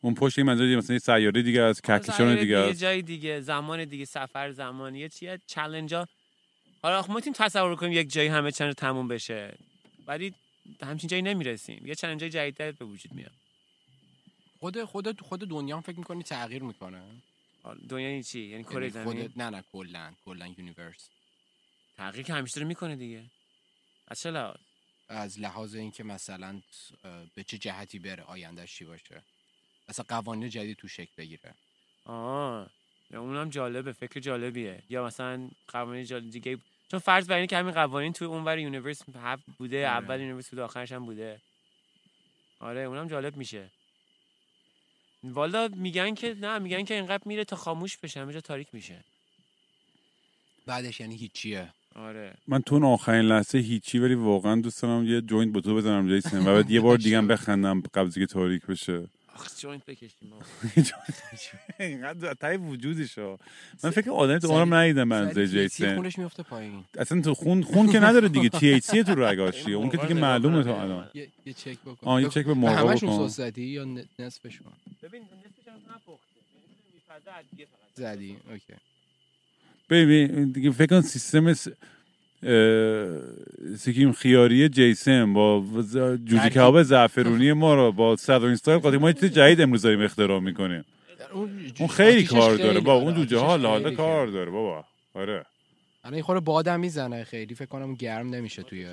[0.00, 3.40] اون پشت این منظور مثلا یه سیاره دیگه از کهکشان سایر دیگه یه جای دیگه
[3.40, 6.08] زمان دیگه سفر زمان یه چیه چالنجا
[6.82, 9.54] حالا ما می‌تونیم تصور کنیم یک جایی همه چند تموم بشه.
[10.06, 10.34] ولی
[10.82, 11.86] همچین جایی نمی‌رسیم.
[11.86, 13.30] یه چند جای جدیدتر به وجود میاد.
[14.60, 17.00] خود خود خود دنیا هم فکر می‌کنی تغییر می‌کنه؟
[17.74, 21.08] دنیا یعنی چی؟ یعنی کره یعنی زمین؟ خودت نه نه کلا کلا یونیورس.
[22.26, 23.24] که همیشه رو می‌کنه دیگه.
[24.08, 24.56] از چه لحاظ؟
[25.08, 26.62] از لحاظ اینکه مثلا
[27.34, 29.22] به چه جهتی بره آیندهش چی باشه؟
[29.88, 31.54] مثلا قوانین جدید تو شکل بگیره.
[32.04, 32.70] آه
[33.10, 34.82] اونم جالبه فکر جالبیه.
[34.88, 36.58] یا مثلا قوانین جالب دیگه
[36.90, 40.04] چون فرض بر اینه که همین قوانین توی اونور universe هفت بوده آره.
[40.04, 41.40] اول universe بوده آخرش هم بوده.
[42.60, 43.70] آره اونم جالب میشه.
[45.24, 49.04] والا میگن که نه میگن که اینقدر میره تا خاموش بشه همه جا تاریک میشه.
[50.66, 51.72] بعدش یعنی هیچیه.
[51.94, 52.34] آره.
[52.46, 56.08] من تو اون آخرین لحظه هیچی ولی واقعا دوست دارم یه joint با تو بزنم
[56.08, 59.06] جیسن و بعد یه بار دیگه بخندم قبل از اینکه تاریک بشه.
[59.36, 60.10] آخ joint بکشیم.
[61.80, 63.38] اینقدر تای وجودش ها
[63.84, 66.84] من فکر آدم تو عمرم ندیدم THC جیسن خونش میفته پایین.
[66.98, 68.48] اصلا تو خون خون که نداره دیگه.
[68.48, 70.72] THC تو رگاش اون که دیگه معلومه کنم.
[70.74, 71.10] الان.
[71.14, 72.06] یه, چک بکن.
[72.06, 73.28] آه یه چک به همشون بکن.
[73.28, 74.66] سوستی یا ن- نصفشون
[75.02, 76.18] ببین نصفش هم نپخته.
[77.08, 77.44] فقط.
[77.94, 78.74] زدی okay.
[79.90, 81.54] ببین دیگه فکر کن سیستم
[82.46, 82.48] س...
[82.48, 86.48] اه، سیکیم خیاری جیسن با ترکیب.
[86.48, 90.40] کباب زعفرونی ما رو با southern style قاطی ما یه چیز جدید امروز داریم اختراع
[90.40, 90.84] می‌کنیم.
[91.32, 92.68] اون, اون خیلی کار داره.
[92.72, 94.26] خیلی با آره، اون جوجه ها خیلی کار.
[94.26, 94.84] داره بابا.
[95.14, 95.44] آره.
[96.04, 97.54] الان این خورده بادم می‌زنه خیلی.
[97.54, 98.86] فکر کنم گرم نمیشه توی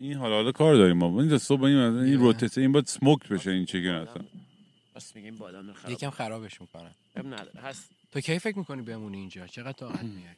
[0.00, 1.20] این حالا حالا کار داریم ما.
[1.20, 4.22] اینجا صبح این این روتسه این باید سموکت بشه این چیکن اصلا.
[4.98, 6.90] بس میگیم بادام خراب یکم خرابش می‌کنه.
[7.16, 7.90] اب نداره هست.
[8.12, 10.36] تو کی فکر می‌کنی بمونی اینجا؟ چقدر طاقت میاری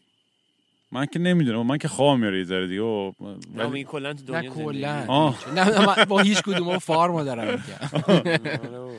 [0.93, 3.13] من که نمی‌دونم من که خواب میاره یه ذره دیگه و-
[3.55, 5.05] نه ولی کلا تو نه دنیا کلا.
[5.05, 5.35] نه
[5.71, 8.13] نه من با هیچ کدوم فارم دارم میگم.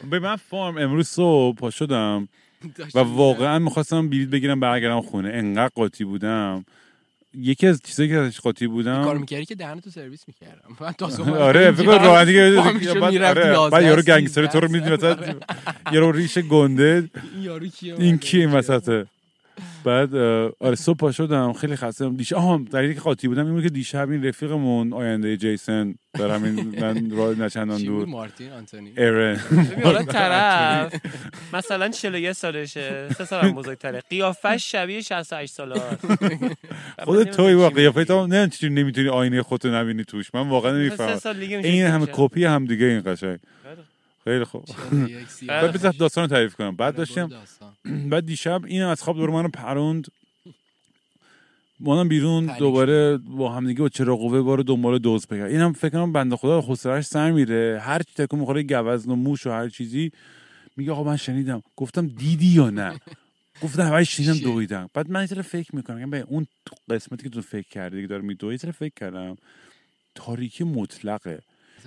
[0.12, 2.28] به من فارم امروز صبح پا شدم
[2.96, 5.30] و واقعا می‌خواستم بلیط بگیرم برگردم خونه.
[5.30, 6.66] انقدر قاطی بودم.
[7.34, 10.76] یکی از چیزایی که ازش قاطی کار بودم می‌کردی که دهنتو سرویس می‌کردم.
[10.80, 14.46] من تا صبح آره فکر کنم راه دیگه بعد آره، 11 بعد یارو 13 گنگستر
[14.46, 15.18] تو رو می‌دونی مثلا
[15.92, 19.08] یارو ریش گنده این یارو کیه این کی این وسطه؟
[19.86, 20.16] بعد
[20.60, 22.18] آره صبح پا شدم خیلی خسته بودم.
[22.18, 26.80] دیشب آها که قاطی بودم این بود که دیشب این رفیقمون آینده جیسن دارم این
[26.82, 28.06] من راه نچندان دور.
[28.06, 29.40] مارتین آنتونی؟ ارن
[29.84, 30.96] حالا طرف.
[31.54, 34.02] مثلا 41 سالشه سه سال هم بزرگتره.
[34.10, 35.76] قیافش شبیه 68 ساله
[37.06, 40.36] خودت توی با قیافه تو نه چجوری نمی‌تونی آینه خودتو نبینی توش.
[40.36, 41.20] من واقعا نمی‌فهمم.
[41.64, 42.08] این همه.
[42.12, 43.40] کپی هم دیگه این قشنگ.
[44.24, 44.66] خیلی خوب.
[45.48, 46.76] بعد بذار داستان رو تعریف کنم.
[46.76, 47.30] بعد داشتم.
[48.12, 50.08] بعد دیشب این از خواب دور منو پروند.
[51.80, 55.52] مادم بیرون دوباره با همدیگه با چرا قوه بار دنبال دوز بگرد.
[55.52, 57.82] اینم فکر کنم بنده خدا حوصله‌اش سر میره.
[57.84, 60.12] هر چی تکون می‌خوره گوزن و موش و هر چیزی.
[60.78, 61.64] میگه آقا من شنیدم.
[61.76, 63.00] گفتم دیدی یا نه؟
[63.62, 64.90] گفتم همش شنیدم؟ دویدم.
[64.94, 65.98] بعد من یه فکر می‌کنم.
[65.98, 66.48] میگم به اون
[66.90, 69.38] قسمتی که تو فکر کردی که داره میدوی یه فکر کردم.
[70.16, 71.40] تاریکی مطلقه.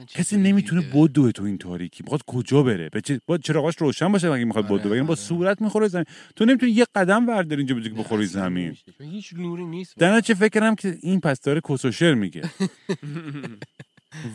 [0.09, 2.03] کسی نمی‌تونه؟ بدوه تو این تاریکی.
[2.03, 5.13] می‌خواد کجا بره؟ به چه با چراغاش روشن باشه مگه می‌خواد آره، بدوه بگم با
[5.13, 5.21] آره.
[5.21, 6.05] صورت می‌خوره زمین.
[6.37, 8.77] تو نمی‌تونی یه قدم برداری اینجا بجای که بخوری زمین.
[9.01, 12.43] هیچ نوری نیست در چه فکر کردم که این پس داره کسوشر میگه.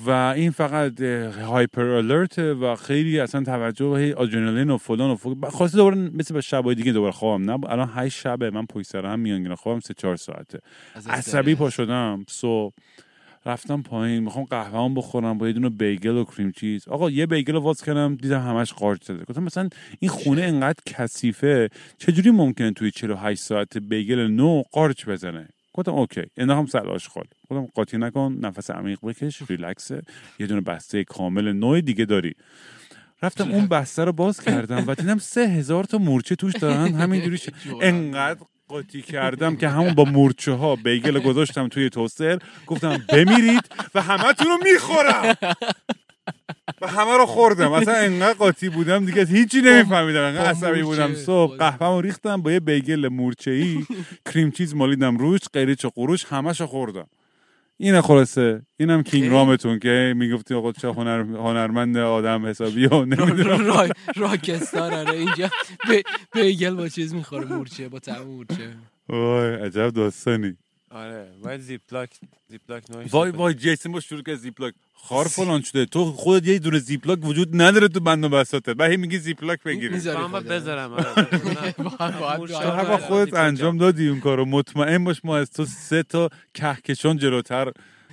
[0.06, 5.16] و این فقط هایپر الرت و خیلی اصلا توجه و هی آدرنالین و فلان و
[5.16, 8.88] فلان خواسته دوباره مثل به شبای دیگه دوباره خوابم نه الان هشت شبه من پشت
[8.88, 10.60] سر هم میانگینا خوابم سه چهار ساعته.
[11.10, 11.56] عصبی.
[11.56, 12.26] پا شدم.
[12.28, 12.74] صبح.
[13.46, 16.88] رفتم پایین می‌خوام قهوه بخورم با یه دونه bagel و cream cheese.
[16.88, 19.70] آقا یه bagel رو واز کردم دیدم همش قارچ زده گفتم مثلا
[20.00, 26.24] این خونه انقدر کثیفه چجوری ممکنه توی 48 ساعت bagel نو قارچ بزنه؟ گفتم okay
[26.38, 27.26] انداختم سر آشغال.
[27.50, 30.02] گفتم قاطی نکن نفس عمیق بکش ریلکسه
[30.40, 32.34] یه دونه بسته کامل نوع دیگه داری.
[33.24, 37.40] رفتم اون بسته رو باز کردم و دیدم سه هزار تا مورچه توش دارن همینجوری
[37.82, 38.40] انقدر
[38.70, 43.64] قاطی کردم که همون با مورچه ها بیگل گذاشتم توی توستر گفتم بمیرید
[43.96, 45.36] و همه رو می‌خورم.
[46.82, 47.72] و همه رو خوردم.
[47.72, 50.24] اصلا انقدر قاطی بودم دیگه هیچی نمیفهمیدم.
[50.24, 51.16] انقدر عصبی بودم.
[51.16, 53.86] صبح قهوه‌مو ریختم با یه بیگل مورچه ای
[54.26, 57.08] کریم چیز مالیدم روش قریچ و قروش همشو خوردم.
[57.82, 58.62] اینه خلاصه.
[58.80, 59.32] اینم کینگ.
[59.32, 61.20] رامتون که می‌گفتی آقا چه هنر...
[61.20, 63.66] هنرمند آدم حسابی و نمی‌دونم.
[63.76, 65.50] را- راکستار آره اینجا
[65.88, 66.04] به-
[66.34, 68.76] بیگل با چیز می‌خوره مورچه با طعم مورچه.
[69.10, 70.58] وای عجب داستانی.
[70.92, 72.10] آره باید زیپلاک
[72.50, 74.74] زیپلاک نوش وای وای جیسن با شروع که زیپلاک.
[74.94, 75.86] خار فلان شده.
[75.86, 79.90] تو خودت یه دونه زیپلاک وجود نداره تو بند و بساطت بعد میگی زیپلاک بگیری
[79.90, 80.44] من.
[80.44, 81.26] بذارم آره.
[82.88, 83.86] تو خودت انجام جا.
[83.86, 84.46] دادی اون کارو.
[84.46, 87.72] مطمئن باش ما از تو سه تا کهکشان جلوتر.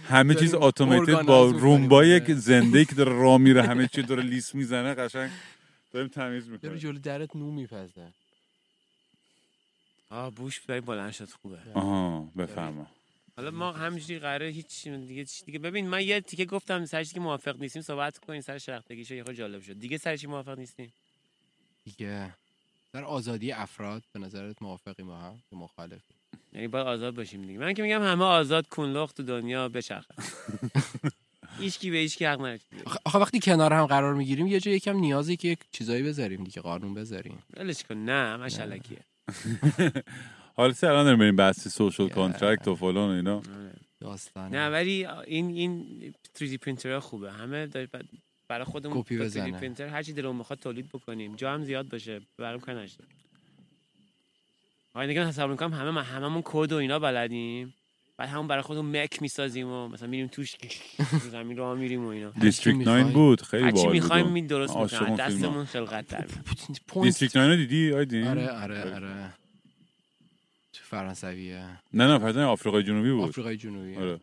[0.09, 1.45] همه چیز اتوماتیک با.
[1.51, 2.35] رومبای که.
[2.35, 3.63] زنده که داره راه میره.
[3.63, 5.31] همه چی داره لیس می‌زنه قشنگ.
[5.93, 6.77] داریم تمیز می‌کنیم.
[6.77, 8.13] جلو درت نو میپزه.
[10.11, 11.59] آه بوش برای بلند شد خوبه.
[11.75, 12.87] آها بفرما.
[13.37, 17.15] حالا ما همینجوری قراره هیچ دیگه چی دیگه ببین من یه تیکه گفتم سر چیزی
[17.15, 19.79] که موافق نیستیم صحبت کنیم سر شلختگیشو یه خورده جالب شد.
[19.79, 20.93] دیگه سر چی موافق نیستیم؟
[21.85, 22.35] دیگه.
[22.93, 26.01] در آزادی افراد به نظرت موافقی ما هم که مخالف
[26.53, 27.59] یعنی باید آزاد باشیم دیگه.
[27.59, 30.15] من که میگم همه آزاد کونلخ تو دنیا بچرخه.
[31.59, 32.61] هیچکی به هیچکی حق نداره.
[33.07, 36.61] آخه- وقتی کنار هم قرار می‌گیریم یه جا یکم نیازی که یک چیزایی بذاریم دیگه
[36.63, 37.43] قانون بذاریم.
[37.57, 37.95] ولش کن.
[37.95, 38.99] نه همش الکیه
[40.57, 43.43] حالا سه الان داریم بریم بحث social contract و فلان و اینا.
[44.01, 47.33] داستان نه ولی این این 3D پرینتر خوبه.
[47.33, 47.67] همه
[48.49, 49.53] برای خودمون کپی با 3D بزنه.
[49.53, 51.37] پرینتر هر چی دلمون می‌خواد تولید بکنیم.
[51.37, 52.21] جا هم زیاد باشه.
[52.39, 53.05] برام کار نشده.
[54.95, 57.75] آینده که تصور می‌کنم همه هممون کد و اینا بلدیم.
[58.19, 60.55] بعد همون برای خودمون mech می‌سازیم و مثلا میریم توش
[61.23, 62.31] تو زمین راه میریم و اینا.
[62.31, 63.15] District 9 می‌خوای.
[63.15, 65.17] بود خیلی باحال می‌خوایم بود می درست می‌کنم.
[65.17, 66.27] دستمون خلقت در
[67.03, 69.33] District 9 رو دیدی آیدین آره آره آره.
[70.73, 71.67] تو فرانسویه.
[71.95, 73.29] نه نه فرزن آفریقای جنوبی بود.
[73.29, 73.97] آفریقای جنوبی.
[73.97, 74.21] آره.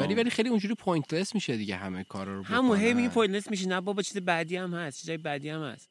[0.00, 2.94] ولی ولی خیلی اونجوری pointless میشه دیگه همه کارا رو همون هی.
[2.94, 5.00] میگه pointless میشه نه بابا چیز بعدی هم هست.
[5.00, 5.88] چیزای بعدی هم هست.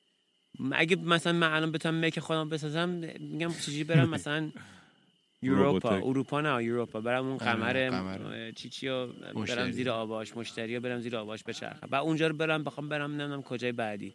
[0.71, 2.89] اگه مثلا من الان بتونم مک خودم بسازم
[3.19, 4.51] میگم چجوری برم؟ مثلا
[5.41, 5.89] یوروپا.
[5.89, 6.41] اروپا.
[6.41, 8.51] نه یوروپا برم اون قمر.
[8.51, 8.89] چی چی
[9.47, 9.71] برم.
[9.71, 11.87] زیر آباش مشتری رو برم زیر آباش بچرخم.
[11.87, 14.13] بعد اونجا رو برم بخوام برم نمی‌دونم کجای بعدی.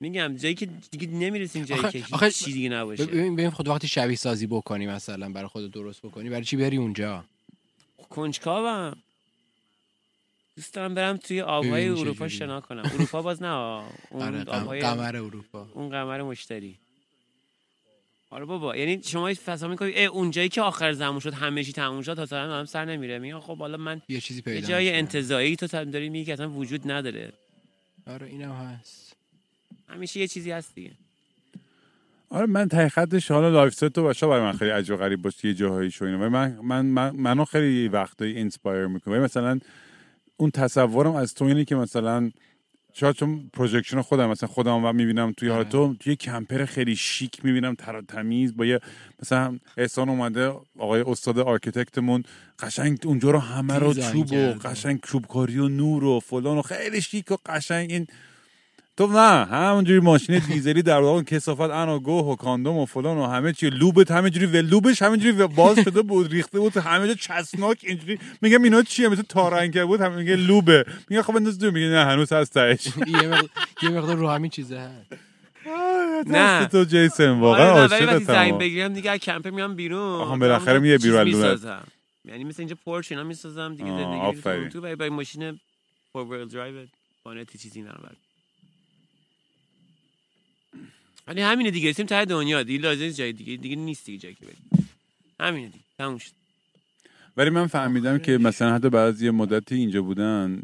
[0.00, 3.88] میگم جایی که دیگه نمی‌رسیم جایی که آخه چی دیگه نباشه ببین ببین خود وقتی
[3.88, 7.24] شبیه سازی بکنی مثلا برای خود درست بکنی برای چی بری اونجا؟
[8.10, 8.96] کنجکاوم.
[10.62, 12.28] دوست دارم برم توی آبهای اروپا.
[12.28, 12.82] شنا کنم.
[12.94, 13.48] اروپا باز نه
[14.10, 15.66] اون آره آبهای قمر اروپا.
[15.74, 16.78] اون قمر مشتری.
[18.30, 22.02] آره بابا یعنی شما فضا می‌کنید اه اونجایی که آخر زمان شد همه چی تموم
[22.02, 23.18] شد تا تا هم سر نمیره.
[23.18, 24.92] میگن خب حالا من یه چیزی یه پیدا جای.
[24.94, 27.32] انتزاعی تو تا- داری میگی که اصلا وجود نداره.
[28.06, 29.16] آره اینم هست.
[29.88, 30.90] همیشه یه چیزی هست دیگه.
[32.30, 35.22] آره من ته خطش حالا لایف ست تو باشه برای من خیلی عجیب و غریب
[35.22, 39.18] باشه یه جاهایی شو اینا من من, من منو خیلی وقتایی اینسپایر می‌کنه.
[39.18, 39.58] مثلا
[40.36, 42.30] اون تصورم از تو اینه که مثلا
[42.92, 45.70] شاید چون پروژکشن خودم مثلا خودم و می‌بینم توی حالا آره.
[45.70, 48.80] تو توی کمپر خیلی شیک می‌بینم تر تمیز با یه
[49.22, 52.22] مثلا احسان اومده آقای استاد architect مون
[52.58, 54.52] قشنگ اونجا رو همه رو چوب و.
[54.52, 58.06] قشنگ چوبکاری و نور و فلان و خیلی شیک و قشنگ این
[58.96, 63.26] تو نه همونجوری ماشین دیزلی در واقع کسافت انا گوه و کاندوم و فلان و
[63.26, 63.70] همه چی.
[63.70, 67.78] lube ت همینجوری و lube ش همینجوری باز شده بود ریخته بود همه جا چسناک
[67.82, 68.18] اینجوری.
[68.42, 70.84] میگم اینا چیه؟ مثل تارنگه بود هم میگه lube ه.
[71.08, 72.86] میگه خب بنداز دور میگه نه هنوز هست تهش.
[73.06, 73.48] یه مقدار
[73.82, 74.78] یه مقدار رو همین چیزه.
[74.78, 76.66] هست نه.
[76.66, 78.32] تو جیسن واقعا آره ولی وقتی عاشقتم.
[78.32, 80.20] زن بگیرم دیگه کمپ میام بیرون.
[80.20, 81.58] آها، بالاخره میای چیز بیرون.
[82.24, 84.68] یعنی مثل اینجا porch اینا می‌سازم دیگه زندگی.
[84.68, 85.60] تو ماشین
[86.12, 86.86] four wheel drive
[87.24, 88.16] وانتی چیزی نرم
[91.32, 92.62] ولی همینه دیگه رسیم ته دنیا.
[92.62, 93.56] دیگه لازم نیست جای دیگه.
[93.56, 94.88] دیگه نیست دیگه جایی که بریم.
[95.40, 95.84] همینه دیگه.
[95.98, 96.30] تموم شد.
[97.36, 100.62] ولی من فهمیدم که مثلا حتی یه مدتی اینجا بودن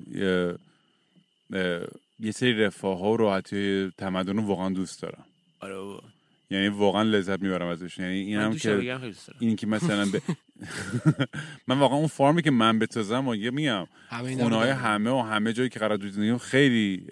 [2.21, 5.25] یه, سری رفاه ها و راحتی تمدن رو واقعا دوست دارم.
[5.61, 6.03] آره بابا.
[6.51, 7.99] یعنی واقعا لذت می‌برم ازش.
[7.99, 9.01] یعنی این هم که.
[9.39, 10.23] این که مثلا به
[11.69, 14.71] من واقعا اون farm ی که من بسازم و یه میگم رو خونه های.
[14.71, 17.07] همه و همه جایی که قرار زندگیم خیلی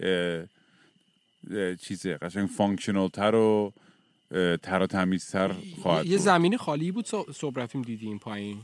[1.83, 3.73] چیزه قشنگ functional تر و
[4.63, 5.51] تر و تمیزتر
[5.83, 6.19] خواهد یه-.
[6.19, 8.59] زمینی خالی بود صبح رفتیم دیدیم پایین.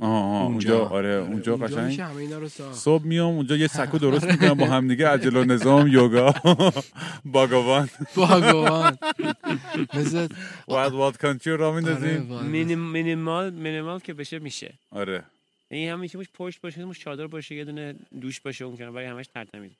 [0.00, 0.88] آها آها، اونجا.
[0.88, 2.74] آره اونجا میشه قشنگ همه اینا رو ساخت.
[2.78, 6.34] صبح میام اونجا یه سکو درست می‌کنم با هم دیگه عجل و نظام یوگا.
[7.24, 7.88] باگوان.
[8.14, 8.98] باگوان.
[9.94, 10.28] مثل
[10.68, 14.74] Wild Wild Country را آره، میندازیم مینیمال مینیمال که بشه میشه.
[14.90, 15.24] آره.
[15.70, 19.06] این هم میشه پشت باشه مش چادر باشه یه دونه دوش باشه اون کنار ولی
[19.06, 19.72] همش ترتمیز.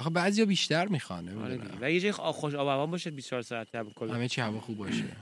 [0.00, 4.14] آخه بعضیا بیشتر می‌خوان آره و یه جای خوش آب باشه 24 ساعت هم کلا.
[4.14, 5.04] همه چی هوا خوب باشه.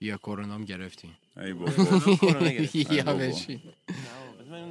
[0.00, 1.16] یا کرونا هم گرفتیم.
[1.36, 1.70] ای بابا.
[2.16, 2.76] کرونا گرفت.
[2.92, 3.14] یا.
[3.14, 3.60] بشین.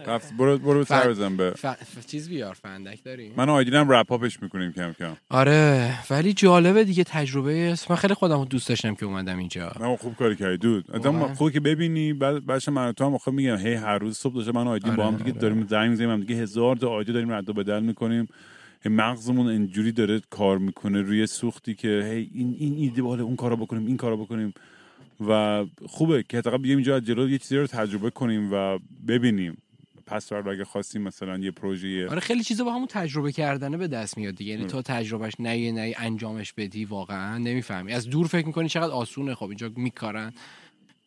[0.08, 1.66] رفت برو برو سر بزن به ف...
[1.66, 2.06] ف...
[2.06, 5.18] چیز بیار فندک داری؟ من آیدینم رپ هاپش می‌کنیم کم کم.
[5.30, 7.92] آره ولی جالبه دیگه تجربه است.
[7.92, 9.72] من خیلی خودم دوست داشتم که اومدم اینجا.
[9.80, 10.58] نه خوب کاری کردی.
[10.58, 11.34] دود آدم.
[11.34, 14.52] خوبه که ببینی بعد بعدش من تو هم آخه میگم هی هر روز صبح داشته
[14.52, 15.42] من آیدین با هم آره، دیگه آره.
[15.42, 18.28] داریم زنگ می‌زنیم هم دیگه هزار تا آیدی داریم رد و بدل می‌کنیم.
[18.86, 23.56] مغزمون اینجوری داره کار می‌کنه روی سوختی که هی این این ایده باله اون کارو
[23.56, 24.54] بکنیم این کارو بکنیم.
[25.28, 29.58] و خوبه که حداقل بیایم اینجا از جلو یه چیزی رو تجربه کنیم و ببینیم.
[30.10, 33.88] پس فردا اگه خواستیم مثلا یه پروژه آره خیلی چیزا با همون تجربه کردنه به
[33.88, 34.72] دست میاد دیگه یعنی آره.
[34.72, 39.48] تو تجربهش نه نه انجامش بدی واقعا نمی‌فهمی از دور فکر می‌کنی چقدر آسونه خب
[39.48, 40.34] اینجا میکارن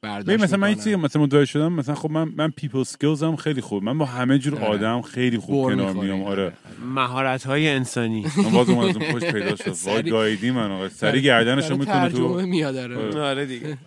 [0.02, 0.76] برداشت مثلا من این.
[0.76, 4.04] چیزی مثلا متوجه شدم مثلا خب من من people skills هم خیلی خوب من با
[4.04, 4.66] همه جور آره.
[4.66, 5.92] آدم خیلی خوب کنار.
[5.92, 6.52] میام آره
[6.94, 10.88] مهارت های انسانی من باز اومد از اون پشت پیدا شد وای گایدی من آقا
[10.88, 12.96] سری گردنشو ترجمه تو میاد آره.
[12.96, 13.20] آره.
[13.20, 13.78] آره دیگه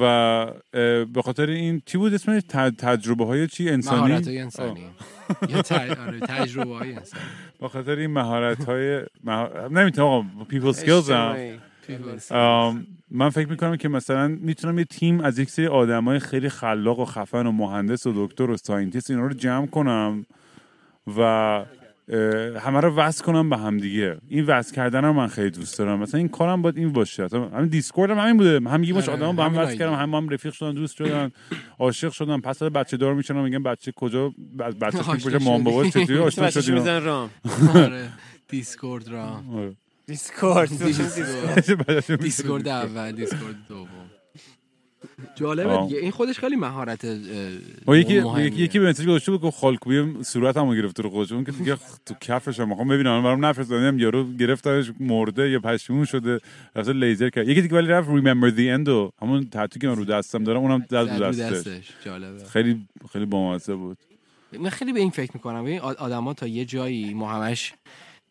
[0.00, 0.46] و
[1.14, 2.42] به خاطر این چی بود اسمش؟
[2.78, 4.80] تجربه های چی؟ انسانی؟ مهارت های انسانی.
[5.48, 5.62] یا
[6.06, 7.22] آره، تجربه های انسانی.
[7.60, 9.00] به خاطر این مهارت های.
[9.70, 15.50] نمی‌تونم آقا people skills هم من فکر می‌کنم که مثلا می‌تونم یه تیم از یک
[15.50, 19.66] سری آدمای خیلی خلاق و خفن و مهندس و دکتر و scientist اینا رو جمع
[19.66, 20.26] کنم
[21.16, 21.64] و
[22.60, 25.98] همه رو وصل کنم به هم دیگه این وصل کردن رو من خیلی دوست دارم.
[25.98, 27.22] مثلا این کارم باید این باشه.
[27.24, 28.70] مثلا همین Discord هم همین بوده.
[28.70, 29.76] هم یه مش آره، آدم با هم وصل.
[29.76, 31.30] کردم هم هم رفیق شدن دوست شدن
[31.78, 32.40] عاشق شدن.
[32.40, 35.84] پس از بچه دار میشن میگن بچه کجا؟ از بچه کجا مام بابا.
[35.84, 36.78] چطوری؟ آشنا شدین
[37.74, 38.08] آره.
[38.48, 39.42] Discord را.
[40.06, 40.68] Discord
[42.20, 42.68] Discord.
[42.68, 43.88] اول Discord دوم.
[45.34, 45.88] جالبه آه.
[45.88, 46.00] دیگه.
[46.00, 47.16] این خودش خیلی مهارت اه،
[47.86, 48.14] و یکی.
[48.14, 51.32] یکی, یکی به message گذاشته بود که خالکوبی صورتمو گرفته رو خودش.
[51.32, 56.04] اون که دیگه تو کفش هم می‌خوام ببینم برام نفرستادم یارو گرفتارش مرده یا پشیمون
[56.04, 56.40] شده
[56.76, 57.48] رفته لیزر کرد.
[57.48, 60.60] یکی دیگه ولی رفت remember the end و همون تتو که من رو دستم دارم
[60.60, 61.92] اونم زد زد رو دستش.
[62.04, 62.44] جالبه.
[62.44, 63.98] خیلی خیلی بامزه بود.
[64.60, 65.64] من خیلی به این فکر می‌کنم.
[65.64, 67.72] ببین آدما تا یه جایی ما همش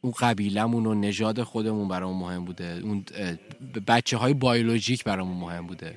[0.01, 2.79] اون قبیلمون و نژاد خودمون برامون مهم بوده.
[2.83, 3.05] اون
[3.87, 5.95] بچه های بیولوژیک برامون مهم بوده.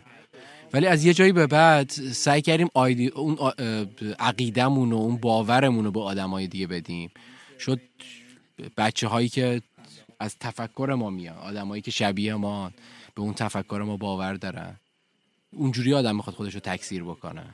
[0.73, 3.37] ولی از یه جایی به بعد سعی کردیم آیدی اون
[4.19, 7.11] عقیدمون و اون باورمون رو به آدمای دیگه بدیم.
[7.61, 7.81] شد
[8.77, 9.63] بچه هایی که
[10.21, 12.71] از تفکر ما میان آدمایی که شبیه ما
[13.15, 14.77] به اون تفکر ما باور دارن.
[15.53, 17.45] اونجوری آدم می‌خواد خودش رو تکثیر بکنه.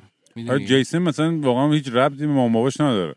[0.49, 3.15] آره جیسن مثلا واقعا هیچ ربطی به مامان باباش نداره.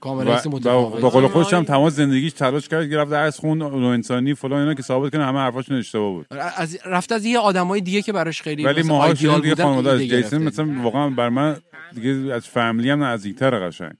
[0.00, 3.62] کاملا و متفاوت به قول خودش هم تمام زندگیش تلاش کرد که رفت درس خون
[3.62, 6.26] علوم انسانی فلان اینا که ثابت کنه همه حرفاشون اشتباه بود
[6.56, 9.62] از رفت از یه آدمای دیگه که براش خیلی ولی مثلا ماها آیدیال شدیم دیگه
[9.62, 10.42] خانواده از جیسن.
[10.42, 11.56] مثلا واقعا بر من
[11.94, 13.92] دیگه از فامیلی هم نزدیکتر قشنگ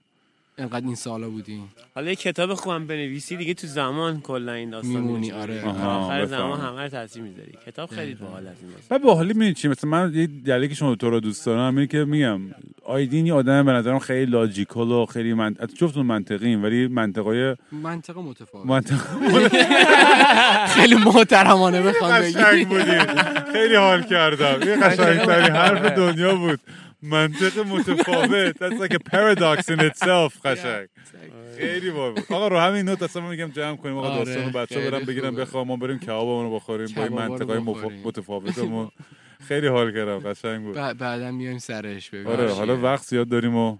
[0.57, 1.61] انقدر این سالا بودی
[1.95, 5.31] حالا یه کتاب خوبم بنویسی دیگه تو زمان کلا این داستان میمونی،.
[5.31, 5.65] آره.
[5.65, 6.59] آخر زمان.
[6.59, 9.01] همه رو تاثیر می‌ذاری کتاب خیلی باحال از این داستان.
[9.01, 11.75] و با حالی می‌دونی چی مثلا من یه دلیلی که شما تو رو دوست دارم
[11.75, 12.41] اینه که میگم
[12.89, 18.21] آیدین یه آدم به نظرم خیلی لاجیکال و خیلی من جفتون منطقی ولی منطقای منطقه
[18.21, 18.65] متفاوت.
[18.65, 18.95] منطق
[20.77, 22.33] خیلی محترمانه بخوام بگی.
[22.33, 22.99] قشنگ بودی.
[23.53, 24.69] خیلی حال کردم.
[24.69, 26.59] یه قشنگترین حرف دنیا بود.
[27.01, 28.55] منطق متفاوت.
[28.55, 30.87] That's like a paradox in itself قشنگ.
[31.57, 32.23] خیلی باحال بود.
[32.29, 33.97] آقا رو همین نوت اصلا میگم جمع کنیم.
[33.97, 35.35] آقا آره، داستانو بچه برم بگیرم.
[35.35, 37.59] بخوام ما بریم کبابمون رو بخوریم با این منطقای.
[38.05, 38.91] متفاوتمون.
[39.47, 42.53] خیلی حال کردم قشنگ بود بعدا میایم سرش ببینیم آره.
[42.53, 43.77] حالا وقت زیاد داریم و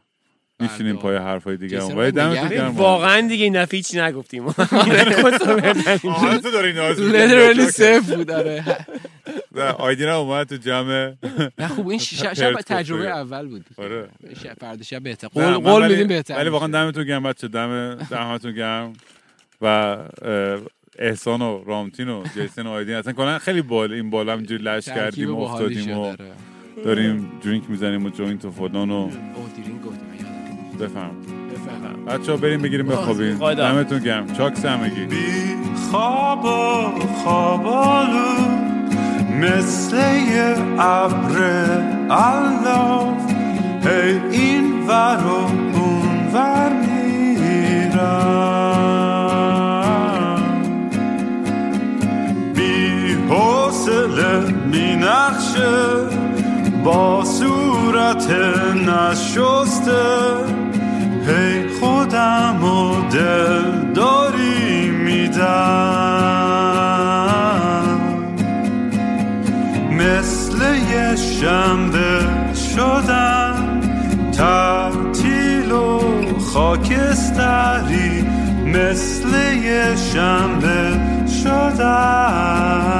[0.60, 0.98] میشینیم.
[0.98, 2.76] پای حرفای دیگه ولی دمتون گرم.
[2.76, 4.52] واقعا دیگه این دفعه هیچ نگفتیم
[6.44, 6.98] تو داری ناز.
[6.98, 8.66] Literally صفر بود آره
[9.56, 11.14] نه آیدین اومد تو جمع
[11.58, 13.08] نه خوب این شب, تجربه.
[13.10, 14.10] اول بود آره.
[14.60, 16.68] فردا شب بهتر قول, قول میدیم بهتر ولی واقعا.
[16.68, 18.94] دمتون گرم بچه دم دمتون گرم
[19.62, 19.98] و
[21.00, 24.86] احسان و رامتین و جیسن و آیدین اصلا کلا خیلی بال این بالا همینجوری لش
[24.86, 26.16] کردیم و افتادیم و.
[26.86, 29.08] داریم drink می‌زنیم و joint و فلان و.
[30.80, 31.12] بفهم
[31.52, 32.06] بفهم.
[32.08, 33.54] بچه ها بریم بگیریم بخوابیم.
[33.54, 35.56] دمتون گرم چاکس همگی بی
[35.92, 38.60] خواب و خوابالو
[39.42, 39.98] مثل
[40.32, 41.42] یه ابر
[42.10, 43.32] الاف
[43.84, 45.30] هی این ور و
[45.76, 48.59] اون ور میرم
[53.90, 55.78] حوصله بی نقشه
[56.84, 58.32] با صورت
[58.88, 60.04] نشسته.
[61.28, 65.50] هی خودم و دل داری میدم
[69.92, 70.58] مثل
[70.92, 72.20] یه شنبه
[72.76, 73.82] شدم
[74.32, 76.00] تعطیل و
[76.54, 78.26] خاکستری.
[78.66, 83.00] مثل یه شنبه شدم.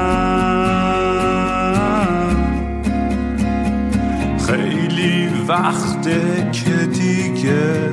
[4.46, 7.90] خیلی وقته که دیگه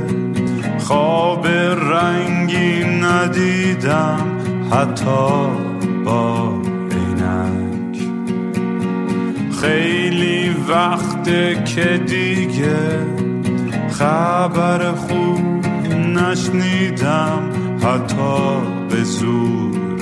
[0.80, 1.48] خواب
[1.91, 4.20] رنگی ندیدم
[4.72, 5.48] حتی
[6.06, 6.54] با
[6.91, 7.98] عینک.
[9.62, 13.06] خیلی وقته که دیگه
[13.89, 17.50] خبر خوب نشنیدم
[17.84, 19.86] حتی به زور.